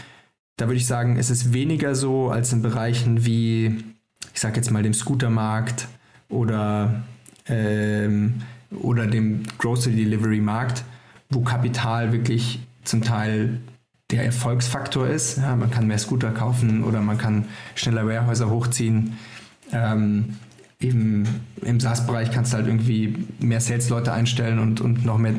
[0.57, 3.85] Da würde ich sagen, ist es weniger so als in Bereichen wie,
[4.33, 5.88] ich sage jetzt mal, dem Scootermarkt
[6.29, 7.03] oder,
[7.47, 10.85] ähm, oder dem Grocery Delivery Markt,
[11.31, 13.61] wo Kapital wirklich zum Teil
[14.11, 15.38] der Erfolgsfaktor ist.
[15.38, 19.14] Ja, man kann mehr Scooter kaufen oder man kann schneller Warehäuser hochziehen.
[19.73, 20.37] Ähm,
[20.79, 21.25] im,
[21.62, 25.35] im SaaS-Bereich kannst du halt irgendwie mehr Sales-Leute einstellen und, und noch mehr,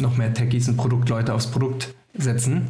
[0.00, 2.68] noch mehr Techies und Produktleute aufs Produkt setzen.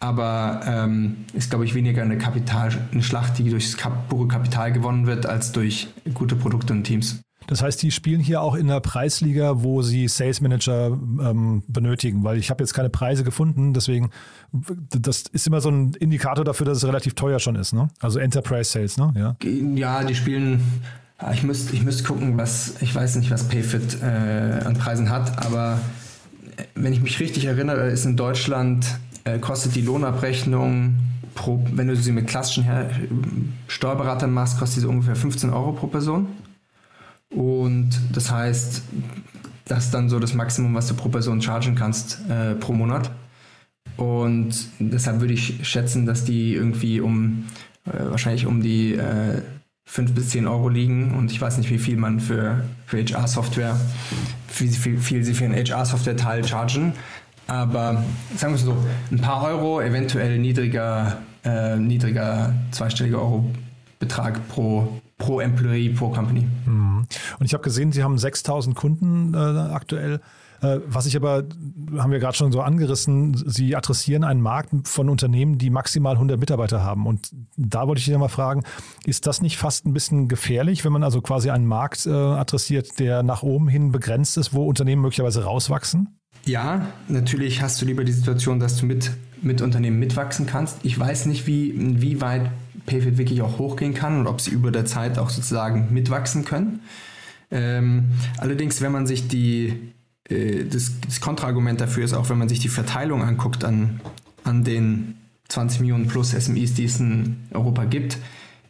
[0.00, 4.72] Aber ähm, ist, glaube ich, weniger eine, Kapital, eine Schlacht, die durch das pure Kapital
[4.72, 7.20] gewonnen wird, als durch gute Produkte und Teams.
[7.46, 12.24] Das heißt, die spielen hier auch in der Preisliga, wo sie Sales Manager ähm, benötigen,
[12.24, 14.10] weil ich habe jetzt keine Preise gefunden, deswegen
[14.90, 17.88] das ist immer so ein Indikator dafür, dass es relativ teuer schon ist, ne?
[18.00, 19.12] Also Enterprise Sales, ne?
[19.16, 19.36] Ja,
[19.74, 20.62] ja die spielen.
[21.32, 25.44] Ich müsste ich müsst gucken, was ich weiß nicht, was Payfit äh, an Preisen hat,
[25.44, 25.78] aber
[26.74, 28.86] wenn ich mich richtig erinnere, ist in Deutschland
[29.24, 30.94] äh, kostet die Lohnabrechnung
[31.34, 32.90] pro, wenn du sie mit klassischen Her
[33.66, 36.28] Steuerberatern machst, kostet sie ungefähr 15 Euro pro Person.
[37.30, 38.82] Und das heißt,
[39.64, 43.10] das ist dann so das Maximum, was du pro Person chargen kannst äh, pro Monat.
[43.96, 47.46] Und deshalb würde ich schätzen, dass die irgendwie um
[47.86, 49.42] äh, wahrscheinlich um die äh,
[49.86, 51.14] 5 bis 10 Euro liegen.
[51.14, 53.78] Und ich weiß nicht, wie viel man für, für HR-Software,
[54.58, 56.92] wie viel, viel sie für einen HR-Software-Teil chargen.
[57.46, 58.02] Aber
[58.36, 58.76] sagen wir es so,
[59.10, 66.46] ein paar Euro, eventuell niedriger, äh, niedriger zweistelliger Euro-Betrag pro pro Employee, pro Company.
[66.66, 67.06] Mhm.
[67.38, 70.20] Und ich habe gesehen, Sie haben 6000 Kunden äh, aktuell.
[70.64, 71.44] Äh, was ich aber,
[71.98, 76.40] haben wir gerade schon so angerissen, Sie adressieren einen Markt von Unternehmen, die maximal 100
[76.40, 77.06] Mitarbeiter haben.
[77.06, 78.62] Und da wollte ich Sie mal fragen,
[79.04, 82.98] ist das nicht fast ein bisschen gefährlich, wenn man also quasi einen Markt äh, adressiert,
[82.98, 86.18] der nach oben hin begrenzt ist, wo Unternehmen möglicherweise rauswachsen?
[86.46, 89.10] Ja, natürlich hast du lieber die Situation, dass du mit,
[89.42, 90.78] mit Unternehmen mitwachsen kannst.
[90.82, 92.50] Ich weiß nicht, wie, inwieweit
[92.86, 96.80] Payfit wirklich auch hochgehen kann und ob sie über der Zeit auch sozusagen mitwachsen können.
[97.50, 99.94] Ähm, allerdings, wenn man sich die,
[100.28, 104.00] das, das Kontraargument dafür ist auch, wenn man sich die Verteilung anguckt an,
[104.42, 105.16] an den
[105.48, 108.18] 20 Millionen plus SMEs, die es in Europa gibt,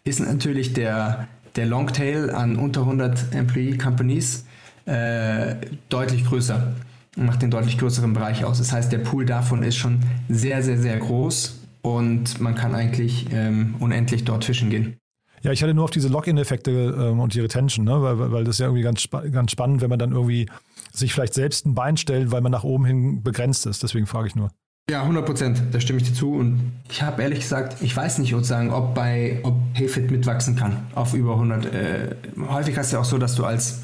[0.05, 4.45] ist natürlich der, der Longtail an unter 100 Employee Companies
[4.87, 5.57] äh,
[5.89, 6.75] deutlich größer
[7.17, 8.59] und macht den deutlich größeren Bereich aus.
[8.59, 13.29] Das heißt, der Pool davon ist schon sehr, sehr, sehr groß und man kann eigentlich
[13.33, 14.97] ähm, unendlich dort fischen gehen.
[15.45, 18.01] Ja, ich hatte nur auf diese Login-Effekte ähm, und die Retention, ne?
[18.01, 20.49] weil, weil das ist ja irgendwie ganz, ganz spannend, wenn man dann irgendwie
[20.91, 23.83] sich vielleicht selbst ein Bein stellt, weil man nach oben hin begrenzt ist.
[23.83, 24.51] Deswegen frage ich nur.
[24.89, 26.33] Ja, 100 Prozent, da stimme ich dir zu.
[26.33, 30.87] Und ich habe ehrlich gesagt, ich weiß nicht sozusagen, ob bei ob Payfit mitwachsen kann
[30.95, 31.67] auf über 100.
[31.67, 32.17] Äh,
[32.49, 33.83] häufig hast du ja auch so, dass du als,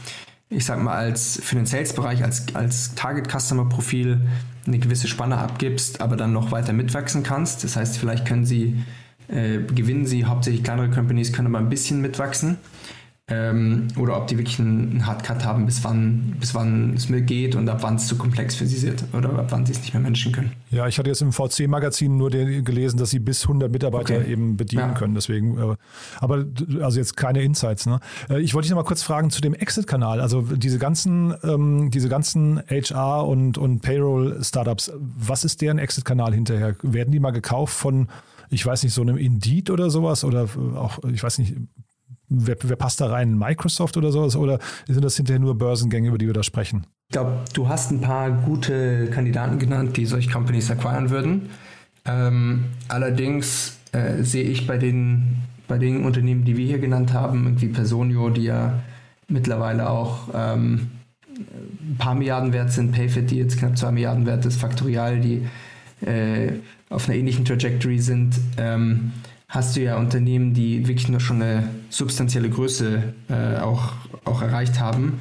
[0.49, 4.19] ich sag mal, als für den Sales-Bereich, als, als Target-Customer-Profil
[4.67, 7.65] eine gewisse Spanne abgibst, aber dann noch weiter mitwachsen kannst.
[7.65, 8.83] Das heißt, vielleicht können sie,
[9.31, 12.59] äh, gewinnen sie hauptsächlich kleinere Companies, können aber ein bisschen mitwachsen
[13.31, 17.55] ähm, oder ob die wirklich einen Hardcut haben, bis wann, bis wann es mir geht
[17.55, 19.95] und ab wann es zu komplex für sie wird oder ab wann sie es nicht
[19.95, 20.53] mehr managen können.
[20.71, 24.33] Ja, ich hatte jetzt im VC-Magazin nur gelesen, dass sie bis 100 Mitarbeiter okay.
[24.33, 24.95] eben bedienen ja.
[24.95, 25.15] können.
[25.15, 25.77] Deswegen, äh,
[26.19, 26.45] aber
[26.81, 27.87] also jetzt keine Insights.
[27.87, 28.01] Ne?
[28.29, 30.21] Äh, ich wollte dich noch mal kurz fragen zu dem Exit-Kanal.
[30.21, 36.75] Also diese ganzen, ähm, diese ganzen HR und, und Payroll-Startups, was ist deren Exit-Kanal hinterher?
[36.83, 38.09] Werden die mal gekauft von
[38.51, 41.57] ich weiß nicht, so einem Indeed oder sowas oder auch, ich weiß nicht,
[42.29, 43.39] wer, wer passt da rein?
[43.39, 44.37] Microsoft oder sowas?
[44.37, 46.87] Oder sind das hinterher nur Börsengänge, über die wir da sprechen?
[47.09, 51.51] Ich glaube, du hast ein paar gute Kandidaten genannt, die solche Companies acquiren würden.
[52.05, 55.37] Ähm, allerdings äh, sehe ich bei den,
[55.69, 58.81] bei den Unternehmen, die wir hier genannt haben, irgendwie Personio, die ja
[59.29, 60.91] mittlerweile auch ähm,
[61.37, 65.47] ein paar Milliarden wert sind, Payfit, die jetzt knapp zwei Milliarden wert ist, Factorial, die
[66.07, 66.53] äh,
[66.91, 68.39] auf einer ähnlichen Trajectory sind.
[68.59, 69.13] Ähm,
[69.49, 74.79] hast du ja Unternehmen, die wirklich nur schon eine substanzielle Größe äh, auch, auch erreicht
[74.79, 75.21] haben,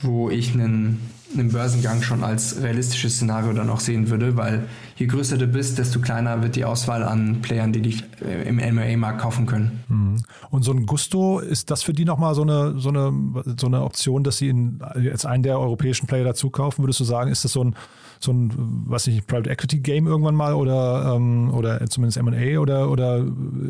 [0.00, 0.98] wo ich einen,
[1.32, 4.64] einen Börsengang schon als realistisches Szenario dann auch sehen würde, weil
[4.96, 8.56] je größer du bist, desto kleiner wird die Auswahl an Playern, die dich äh, im
[8.56, 9.84] MMA-Markt kaufen können.
[9.88, 10.16] Mhm.
[10.50, 13.12] Und so ein Gusto, ist das für die nochmal so eine, so, eine,
[13.58, 16.82] so eine Option, dass sie in, jetzt einen der europäischen Player dazu kaufen?
[16.82, 17.74] Würdest du sagen, ist das so ein,
[18.22, 18.52] so ein,
[18.86, 23.24] was nicht, Private Equity Game irgendwann mal oder, ähm, oder zumindest MA oder, oder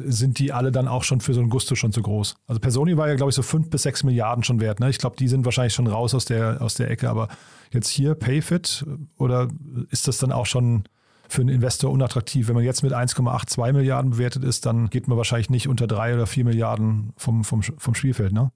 [0.07, 2.35] sind die alle dann auch schon für so ein Gusto schon zu groß?
[2.49, 4.81] Also Personi war ja, glaube ich, so fünf bis sechs Milliarden schon wert.
[4.81, 4.91] Ne?
[4.91, 7.29] Ich glaube, die sind wahrscheinlich schon raus aus der, aus der Ecke, aber
[7.73, 8.85] jetzt hier Payfit
[9.17, 9.49] oder
[9.91, 10.85] ist das dann auch schon
[11.29, 12.49] für einen Investor unattraktiv?
[12.49, 16.15] Wenn man jetzt mit 1,82 Milliarden bewertet ist, dann geht man wahrscheinlich nicht unter drei
[16.15, 18.51] oder vier Milliarden vom, vom, vom Spielfeld, ne?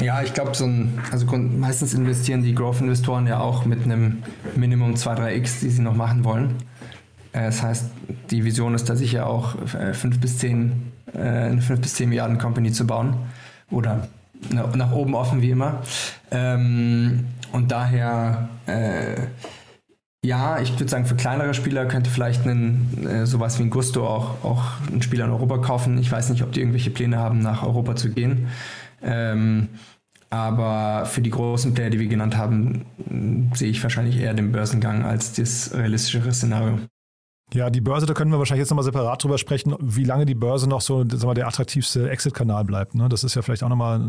[0.00, 4.22] Ja, ich glaube, so ein, also meistens investieren die Growth-Investoren ja auch mit einem
[4.56, 6.56] Minimum 2-3x, die sie noch machen wollen.
[7.32, 7.90] Äh, das heißt,
[8.30, 12.08] die Vision ist da sicher auch 5 äh, bis 10, äh, eine 5 bis 10
[12.08, 13.16] Milliarden Company zu bauen.
[13.70, 14.08] Oder
[14.50, 15.82] nach, oben offen wie immer.
[16.30, 18.48] Ähm, und daher,
[20.24, 24.44] ja, ich würde sagen, für kleinere Spieler könnte vielleicht einen, sowas wie ein Gusto auch,
[24.44, 25.98] auch ein Spieler in Europa kaufen.
[25.98, 28.48] Ich weiß nicht, ob die irgendwelche Pläne haben, nach Europa zu gehen.
[29.02, 29.68] Ähm,
[30.30, 32.86] aber für die großen Player, die wir genannt haben,
[33.52, 36.78] sehe ich wahrscheinlich eher den Börsengang als das realistischere Szenario.
[37.52, 40.34] Ja, die Börse, da können wir wahrscheinlich jetzt nochmal separat drüber sprechen, wie lange die
[40.34, 42.94] Börse noch so sagen wir, der attraktivste Exit-Kanal bleibt.
[42.94, 43.08] Ne?
[43.08, 44.00] Das ist ja vielleicht auch nochmal,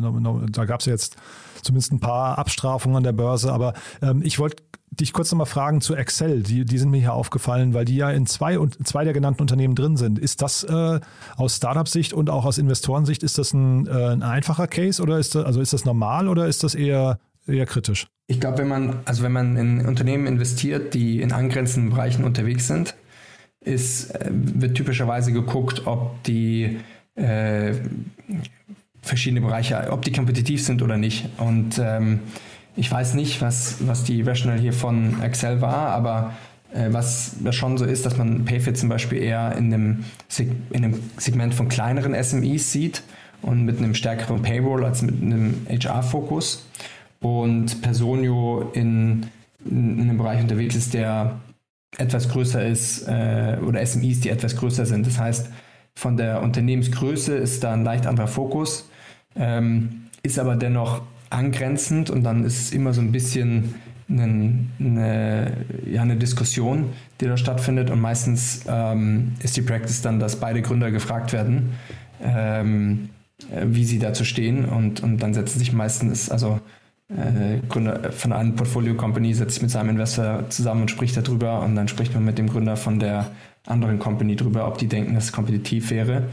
[0.50, 1.18] da gab es ja jetzt
[1.62, 4.64] zumindest ein paar Abstrafungen an der Börse, aber ähm, ich wollte
[5.00, 6.44] dich kurz nochmal fragen zu Excel.
[6.44, 9.76] Die, die sind mir hier aufgefallen, weil die ja in zwei, zwei der genannten Unternehmen
[9.76, 10.20] drin sind.
[10.20, 11.00] Ist das äh,
[11.36, 15.36] aus Startup-Sicht und auch aus Investorensicht, ist das ein, äh, ein einfacher Case oder ist
[15.36, 18.08] das, also ist das normal oder ist das eher, eher kritisch?
[18.28, 22.68] Ich glaube, wenn man, also wenn man in Unternehmen investiert, die in angrenzenden Bereichen unterwegs
[22.68, 22.96] sind,
[23.64, 26.80] ist, äh, wird typischerweise geguckt, ob die
[27.16, 27.74] äh,
[29.02, 31.30] verschiedene Bereiche, ob die kompetitiv sind oder nicht.
[31.38, 32.22] Und ähm,
[32.76, 36.34] ich weiß nicht, was, was die Rational hier von Excel war, aber
[36.74, 40.06] äh, was das schon so ist, dass man Payfit zum Beispiel eher in einem,
[40.72, 43.04] in einem Segment von kleineren SMEs sieht
[43.42, 46.68] und mit einem stärkeren Payroll als mit einem HR-Fokus.
[47.20, 49.28] Und Personio in,
[49.66, 51.40] in, einem Bereich unterwegs ist, der
[51.98, 55.06] etwas größer ist äh, oder SMEs, die etwas größer sind.
[55.06, 55.50] Das heißt,
[55.96, 58.90] von der Unternehmensgröße ist da ein leicht anderer Fokus,
[59.36, 63.76] ähm, ist aber dennoch angrenzend und dann ist es immer so ein bisschen
[64.10, 70.20] eine, eine, ja, eine Diskussion, die da stattfindet und meistens ähm, ist die Practice dann,
[70.20, 71.72] dass beide Gründer gefragt werden,
[72.22, 73.10] ähm,
[73.66, 76.83] wie sie dazu stehen und, und dann setzen sich meistens, also äh,
[77.70, 81.76] Gründer von einer Portfolio Company setzt sich mit seinem Investor zusammen und spricht darüber und
[81.76, 83.32] dann spricht man mit dem Gründer von der
[83.66, 86.24] anderen Company drüber, ob die denken, dass es kompetitiv wäre.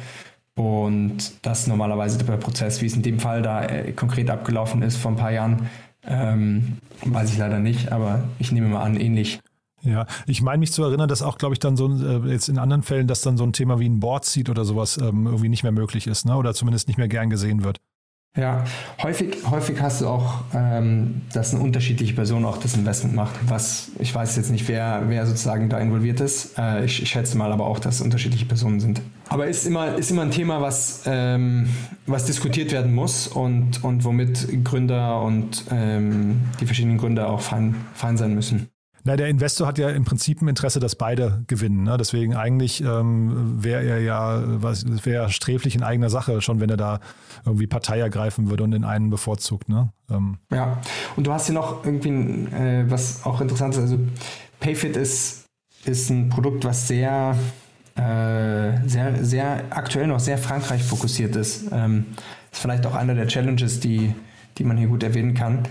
[0.54, 4.82] Und das ist normalerweise der Prozess, wie es in dem Fall da äh, konkret abgelaufen
[4.82, 5.68] ist vor ein paar Jahren,
[6.06, 9.40] ähm, weiß ich leider nicht, aber ich nehme mal an, ähnlich.
[9.82, 12.58] Ja, ich meine mich zu erinnern, dass auch, glaube ich, dann so äh, jetzt in
[12.58, 15.48] anderen Fällen, dass dann so ein Thema wie ein Board Seat oder sowas ähm, irgendwie
[15.48, 16.36] nicht mehr möglich ist, ne?
[16.36, 17.78] Oder zumindest nicht mehr gern gesehen wird.
[18.36, 18.62] Ja,
[19.02, 23.34] häufig, häufig hast du auch, ähm, dass eine unterschiedliche Person auch das Investment macht.
[23.48, 26.56] Was ich weiß jetzt nicht, wer, wer sozusagen da involviert ist.
[26.56, 29.00] Äh, ich, ich, schätze mal aber auch, dass unterschiedliche Personen sind.
[29.28, 31.70] Aber ist immer, ist immer ein Thema, was, ähm,
[32.06, 37.74] was diskutiert werden muss und, und womit Gründer und ähm, die verschiedenen Gründer auch fein,
[37.94, 38.68] fein sein müssen.
[39.04, 41.84] Na, der Investor hat ja im Prinzip ein Interesse, dass beide gewinnen.
[41.84, 41.96] Ne?
[41.96, 47.00] Deswegen eigentlich ähm, wäre er ja, wäre sträflich in eigener Sache, schon wenn er da
[47.44, 49.68] irgendwie Partei ergreifen würde und in einen bevorzugt.
[49.68, 49.92] Ne?
[50.10, 50.38] Ähm.
[50.52, 50.78] Ja,
[51.16, 53.80] und du hast hier noch irgendwie äh, was auch interessant ist.
[53.80, 53.98] Also
[54.60, 55.46] Payfit ist,
[55.84, 57.36] ist ein Produkt, was sehr,
[57.94, 61.70] äh, sehr, sehr aktuell noch sehr Frankreich fokussiert ist.
[61.72, 62.06] Ähm,
[62.52, 64.14] ist vielleicht auch einer der Challenges, die,
[64.58, 65.62] die man hier gut erwähnen kann.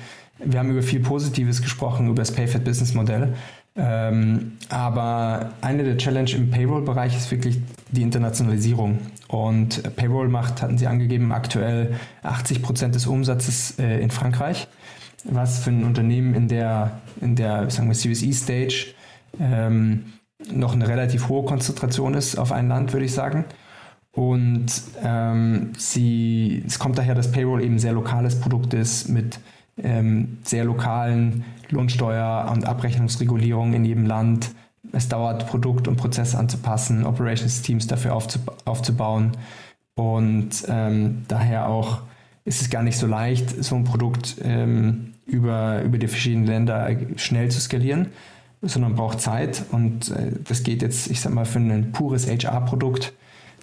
[0.43, 3.33] Wir haben über viel Positives gesprochen, über das Payfit Business Modell.
[3.75, 7.59] Ähm, aber eine der Challenge im Payroll-Bereich ist wirklich
[7.91, 8.99] die Internationalisierung.
[9.27, 14.67] Und Payroll macht, hatten Sie angegeben, aktuell 80 Prozent des Umsatzes äh, in Frankreich,
[15.23, 18.87] was für ein Unternehmen in der, in der sagen wir, Series E-Stage
[19.39, 20.05] ähm,
[20.51, 23.45] noch eine relativ hohe Konzentration ist auf ein Land, würde ich sagen.
[24.11, 24.67] Und
[25.03, 29.39] ähm, sie, es kommt daher, dass Payroll eben sehr lokales Produkt ist mit
[30.43, 34.51] sehr lokalen Lohnsteuer- und Abrechnungsregulierungen in jedem Land.
[34.91, 38.19] Es dauert, Produkt und Prozess anzupassen, Operations-Teams dafür
[38.65, 39.31] aufzubauen.
[39.95, 42.01] Und ähm, daher auch
[42.45, 46.89] ist es gar nicht so leicht, so ein Produkt ähm, über, über die verschiedenen Länder
[47.17, 48.07] schnell zu skalieren,
[48.61, 49.63] sondern braucht Zeit.
[49.71, 53.13] Und äh, das geht jetzt, ich sag mal, für ein pures HR-Produkt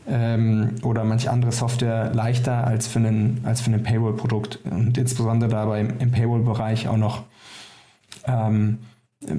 [0.08, 4.60] ähm, oder manche andere Software leichter als für einen, als für ein Payroll-Produkt.
[4.70, 7.24] Und insbesondere dabei im, im Payroll-Bereich auch noch
[8.26, 8.78] ähm,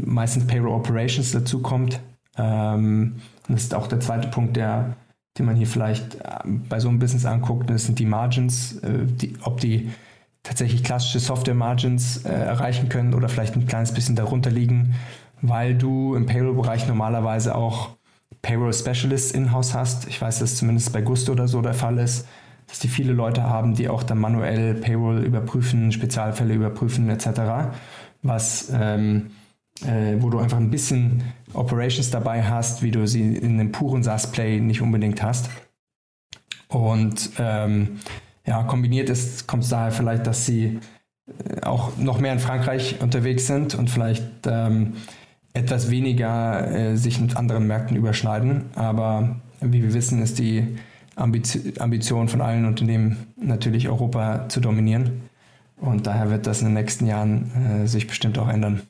[0.05, 1.99] meistens Payroll Operations dazu kommt.
[2.37, 3.15] Ähm,
[3.47, 4.95] das ist auch der zweite Punkt, der,
[5.37, 7.69] den man hier vielleicht äh, bei so einem Business anguckt.
[7.69, 9.91] Das sind die Margins, äh, die, ob die
[10.43, 14.95] tatsächlich klassische Software-Margins äh, erreichen können oder vielleicht ein kleines bisschen darunter liegen,
[15.41, 17.96] weil du im Payroll-Bereich normalerweise auch
[18.41, 20.07] Payroll Specialists in-house hast.
[20.07, 22.27] Ich weiß, dass zumindest bei Gusto oder so der Fall ist,
[22.67, 27.71] dass die viele Leute haben, die auch dann manuell Payroll überprüfen, Spezialfälle überprüfen etc.
[28.21, 29.31] Was ähm,
[29.85, 31.23] äh, wo du einfach ein bisschen
[31.53, 35.49] Operations dabei hast, wie du sie in einem puren SaaS-Play nicht unbedingt hast.
[36.67, 37.99] Und ähm,
[38.45, 40.79] ja, kombiniert ist, kommt es daher vielleicht, dass sie
[41.27, 44.93] äh, auch noch mehr in Frankreich unterwegs sind und vielleicht ähm,
[45.57, 48.65] etwas weniger äh, sich mit anderen Märkten überschneiden.
[48.75, 50.77] Aber wie wir wissen, ist die
[51.15, 55.23] Ambition von allen Unternehmen natürlich Europa zu dominieren.
[55.79, 58.81] Und daher wird das in den nächsten Jahren äh, sich bestimmt auch ändern.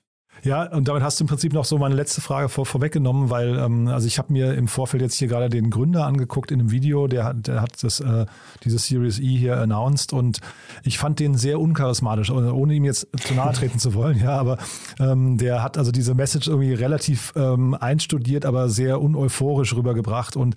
[0.44, 3.58] Ja, und damit hast du im Prinzip noch so meine letzte Frage vor, vorweggenommen, weil
[3.58, 6.72] ähm, also ich habe mir im Vorfeld jetzt hier gerade den Gründer angeguckt in einem
[6.72, 8.26] Video, der hat, der hat das, äh,
[8.64, 10.40] diese Series E hier announced und
[10.84, 14.58] ich fand den sehr uncharismatisch, ohne ihm jetzt zu nahe treten zu wollen, ja, aber
[15.00, 20.56] ähm, der hat also diese Message irgendwie relativ ähm, einstudiert, aber sehr uneuphorisch rübergebracht und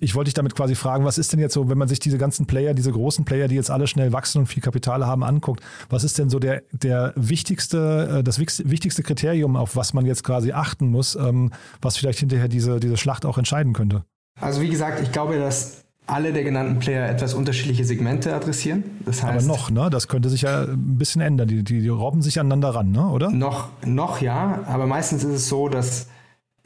[0.00, 2.18] ich wollte dich damit quasi fragen, was ist denn jetzt so, wenn man sich diese
[2.18, 5.62] ganzen Player, diese großen Player, die jetzt alle schnell wachsen und viel Kapital haben, anguckt,
[5.88, 10.22] was ist denn so der, der wichtigste, äh, das wichtigste Kriterium, auf was man jetzt
[10.22, 11.50] quasi achten muss, ähm,
[11.82, 14.04] was vielleicht hinterher diese, diese Schlacht auch entscheiden könnte?
[14.40, 18.84] Also wie gesagt, ich glaube, dass alle der genannten Player etwas unterschiedliche Segmente adressieren.
[19.06, 19.88] Das heißt, Aber noch, ne?
[19.90, 21.48] Das könnte sich ja ein bisschen ändern.
[21.48, 23.08] Die, die, die robben sich aneinander ran, ne?
[23.08, 23.30] oder?
[23.30, 26.08] Noch, noch ja, aber meistens ist es so, dass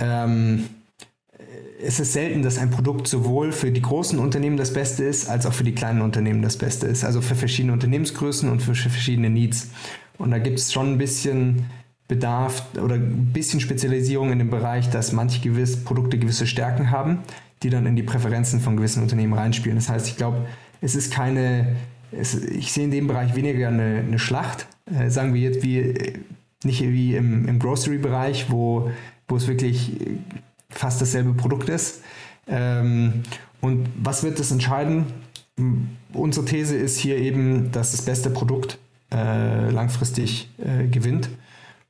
[0.01, 0.65] ähm,
[1.81, 5.47] es ist selten, dass ein Produkt sowohl für die großen Unternehmen das Beste ist, als
[5.47, 7.05] auch für die kleinen Unternehmen das Beste ist.
[7.05, 9.70] Also für verschiedene Unternehmensgrößen und für verschiedene Needs.
[10.18, 11.66] Und da gibt es schon ein bisschen
[12.09, 17.20] Bedarf oder ein bisschen Spezialisierung in dem Bereich, dass manche gewisse Produkte gewisse Stärken haben,
[17.62, 19.76] die dann in die Präferenzen von gewissen Unternehmen reinspielen.
[19.76, 20.47] Das heißt, ich glaube,
[20.81, 21.76] es ist keine,
[22.11, 26.14] es, ich sehe in dem Bereich weniger eine, eine Schlacht, äh, sagen wir jetzt wie,
[26.64, 28.91] nicht wie im, im Grocery-Bereich, wo,
[29.29, 29.93] wo es wirklich
[30.71, 32.03] fast dasselbe Produkt ist.
[32.47, 33.23] Ähm,
[33.61, 35.07] und was wird das entscheiden?
[36.12, 38.79] Unsere These ist hier eben, dass das beste Produkt
[39.12, 41.29] äh, langfristig äh, gewinnt.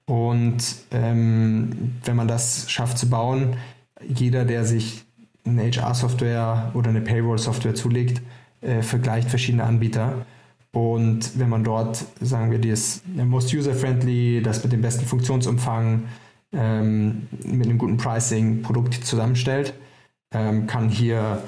[0.07, 3.57] Und ähm, wenn man das schafft zu bauen,
[4.03, 5.05] jeder, der sich
[5.45, 8.23] eine HR-Software oder eine Payroll-Software zulegt,
[8.61, 10.27] äh, vergleicht verschiedene Anbieter.
[10.73, 16.05] Und wenn man dort, sagen wir, das most user-friendly, das mit dem besten Funktionsumfang,
[16.53, 19.75] ähm, mit einem guten Pricing Produkt zusammenstellt,
[20.33, 21.43] ähm, kann hier,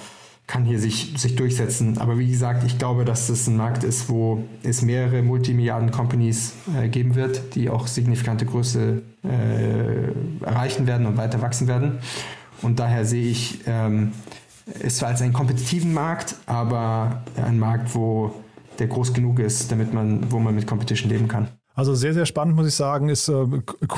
[0.47, 1.99] kann hier sich, sich durchsetzen.
[1.99, 6.89] Aber wie gesagt, ich glaube, dass das ein Markt ist, wo es mehrere Multimilliarden-Companies äh,
[6.89, 11.99] geben wird, die auch signifikante Größe äh, erreichen werden und weiter wachsen werden.
[12.63, 14.13] Und daher sehe ich ähm,
[14.79, 18.35] es zwar als einen kompetitiven Markt, aber ein Markt, wo
[18.79, 21.49] der groß genug ist, damit man, wo man mit Competition leben kann.
[21.75, 23.09] Also sehr, sehr spannend, muss ich sagen.
[23.09, 23.47] Ist äh,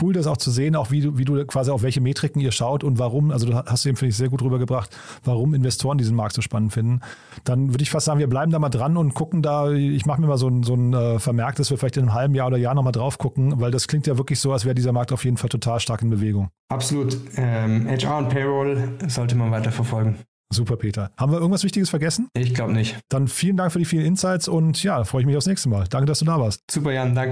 [0.01, 2.53] cool, das auch zu sehen, auch wie du, wie du quasi auf welche Metriken ihr
[2.53, 6.15] schaut und warum, also du hast eben, finde ich, sehr gut rübergebracht, warum Investoren diesen
[6.15, 7.01] Markt so spannend finden.
[7.45, 10.21] Dann würde ich fast sagen, wir bleiben da mal dran und gucken da, ich mache
[10.21, 12.49] mir mal so ein, so ein äh, Vermerk, dass wir vielleicht in einem halben Jahr
[12.49, 15.13] oder Jahr nochmal drauf gucken, weil das klingt ja wirklich so, als wäre dieser Markt
[15.13, 16.51] auf jeden Fall total stark in Bewegung.
[16.69, 17.19] Absolut.
[17.37, 20.19] Ähm, HR und Payroll sollte man weiter verfolgen.
[20.53, 21.11] Super, Peter.
[21.17, 22.29] Haben wir irgendwas Wichtiges vergessen?
[22.35, 22.99] Ich glaube nicht.
[23.09, 25.87] Dann vielen Dank für die vielen Insights und ja, freue ich mich aufs nächste Mal.
[25.89, 26.61] Danke, dass du da warst.
[26.71, 27.32] Super, Jan, danke.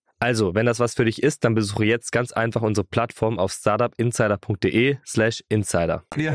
[0.21, 3.51] Also, wenn das was für dich ist, dann besuche jetzt ganz einfach unsere Plattform auf
[3.51, 6.03] startupinsider.de/slash insider.
[6.15, 6.33] Ja.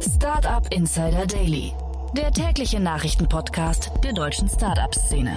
[0.00, 1.72] Startup Insider Daily,
[2.16, 5.36] der tägliche Nachrichtenpodcast der deutschen Startup-Szene.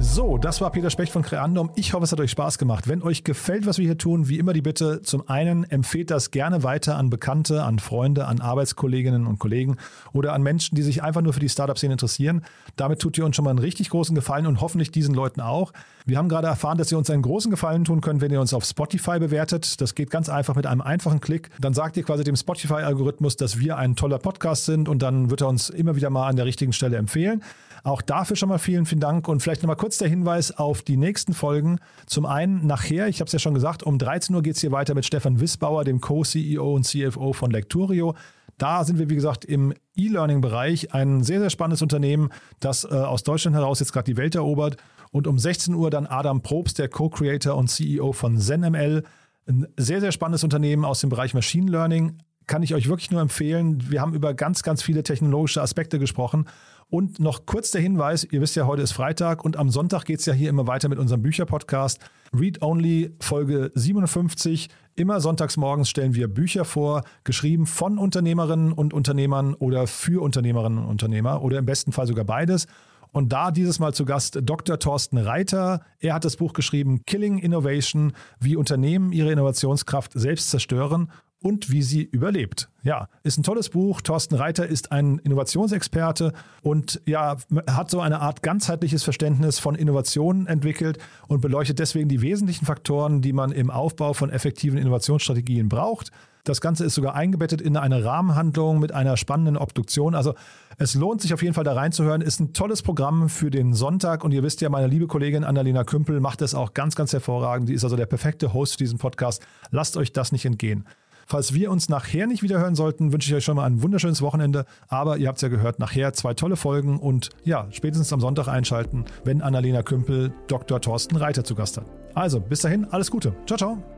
[0.00, 1.70] So, das war Peter Specht von Creandum.
[1.74, 2.86] Ich hoffe, es hat euch Spaß gemacht.
[2.86, 6.30] Wenn euch gefällt, was wir hier tun, wie immer die Bitte, zum einen empfehlt das
[6.30, 9.76] gerne weiter an Bekannte, an Freunde, an Arbeitskolleginnen und Kollegen
[10.12, 12.42] oder an Menschen, die sich einfach nur für die Startup-Szene interessieren.
[12.76, 15.72] Damit tut ihr uns schon mal einen richtig großen Gefallen und hoffentlich diesen Leuten auch.
[16.06, 18.54] Wir haben gerade erfahren, dass ihr uns einen großen Gefallen tun könnt, wenn ihr uns
[18.54, 19.80] auf Spotify bewertet.
[19.80, 21.50] Das geht ganz einfach mit einem einfachen Klick.
[21.60, 25.40] Dann sagt ihr quasi dem Spotify-Algorithmus, dass wir ein toller Podcast sind und dann wird
[25.40, 27.42] er uns immer wieder mal an der richtigen Stelle empfehlen.
[27.84, 30.96] Auch dafür schon mal vielen, vielen Dank und vielleicht nochmal kurz der Hinweis auf die
[30.96, 31.78] nächsten Folgen.
[32.06, 34.72] Zum einen nachher, ich habe es ja schon gesagt, um 13 Uhr geht es hier
[34.72, 38.14] weiter mit Stefan Wissbauer, dem Co-CEO und CFO von Lecturio.
[38.58, 40.92] Da sind wir, wie gesagt, im E-Learning-Bereich.
[40.92, 44.76] Ein sehr, sehr spannendes Unternehmen, das äh, aus Deutschland heraus jetzt gerade die Welt erobert.
[45.12, 49.04] Und um 16 Uhr dann Adam Probst, der Co-Creator und CEO von ZenML.
[49.46, 52.18] Ein sehr, sehr spannendes Unternehmen aus dem Bereich Machine Learning.
[52.46, 53.90] Kann ich euch wirklich nur empfehlen.
[53.90, 56.46] Wir haben über ganz, ganz viele technologische Aspekte gesprochen.
[56.90, 60.20] Und noch kurz der Hinweis, ihr wisst ja, heute ist Freitag und am Sonntag geht
[60.20, 62.00] es ja hier immer weiter mit unserem Bücherpodcast.
[62.32, 64.70] Read Only Folge 57.
[64.96, 70.78] Immer sonntags morgens stellen wir Bücher vor, geschrieben von Unternehmerinnen und Unternehmern oder für Unternehmerinnen
[70.78, 72.66] und Unternehmer oder im besten Fall sogar beides.
[73.12, 74.78] Und da dieses Mal zu Gast Dr.
[74.78, 75.82] Thorsten Reiter.
[75.98, 81.10] Er hat das Buch geschrieben Killing Innovation, wie Unternehmen ihre Innovationskraft selbst zerstören
[81.40, 82.68] und wie sie überlebt.
[82.82, 84.00] Ja, ist ein tolles Buch.
[84.00, 86.32] Thorsten Reiter ist ein Innovationsexperte
[86.62, 87.36] und ja,
[87.68, 93.22] hat so eine Art ganzheitliches Verständnis von Innovationen entwickelt und beleuchtet deswegen die wesentlichen Faktoren,
[93.22, 96.10] die man im Aufbau von effektiven Innovationsstrategien braucht.
[96.44, 100.14] Das Ganze ist sogar eingebettet in eine Rahmenhandlung mit einer spannenden Obduktion.
[100.14, 100.34] Also
[100.78, 102.22] es lohnt sich auf jeden Fall da reinzuhören.
[102.22, 104.24] Ist ein tolles Programm für den Sonntag.
[104.24, 107.68] Und ihr wisst ja, meine liebe Kollegin Annalena Kümpel macht es auch ganz, ganz hervorragend.
[107.68, 109.46] Die ist also der perfekte Host für diesen Podcast.
[109.70, 110.86] Lasst euch das nicht entgehen.
[111.30, 114.22] Falls wir uns nachher nicht wieder hören sollten, wünsche ich euch schon mal ein wunderschönes
[114.22, 114.64] Wochenende.
[114.88, 118.48] Aber ihr habt es ja gehört, nachher zwei tolle Folgen und ja, spätestens am Sonntag
[118.48, 120.80] einschalten, wenn Annalena Kümpel Dr.
[120.80, 121.84] Thorsten Reiter zu Gast hat.
[122.14, 123.34] Also, bis dahin, alles Gute.
[123.46, 123.97] Ciao, ciao.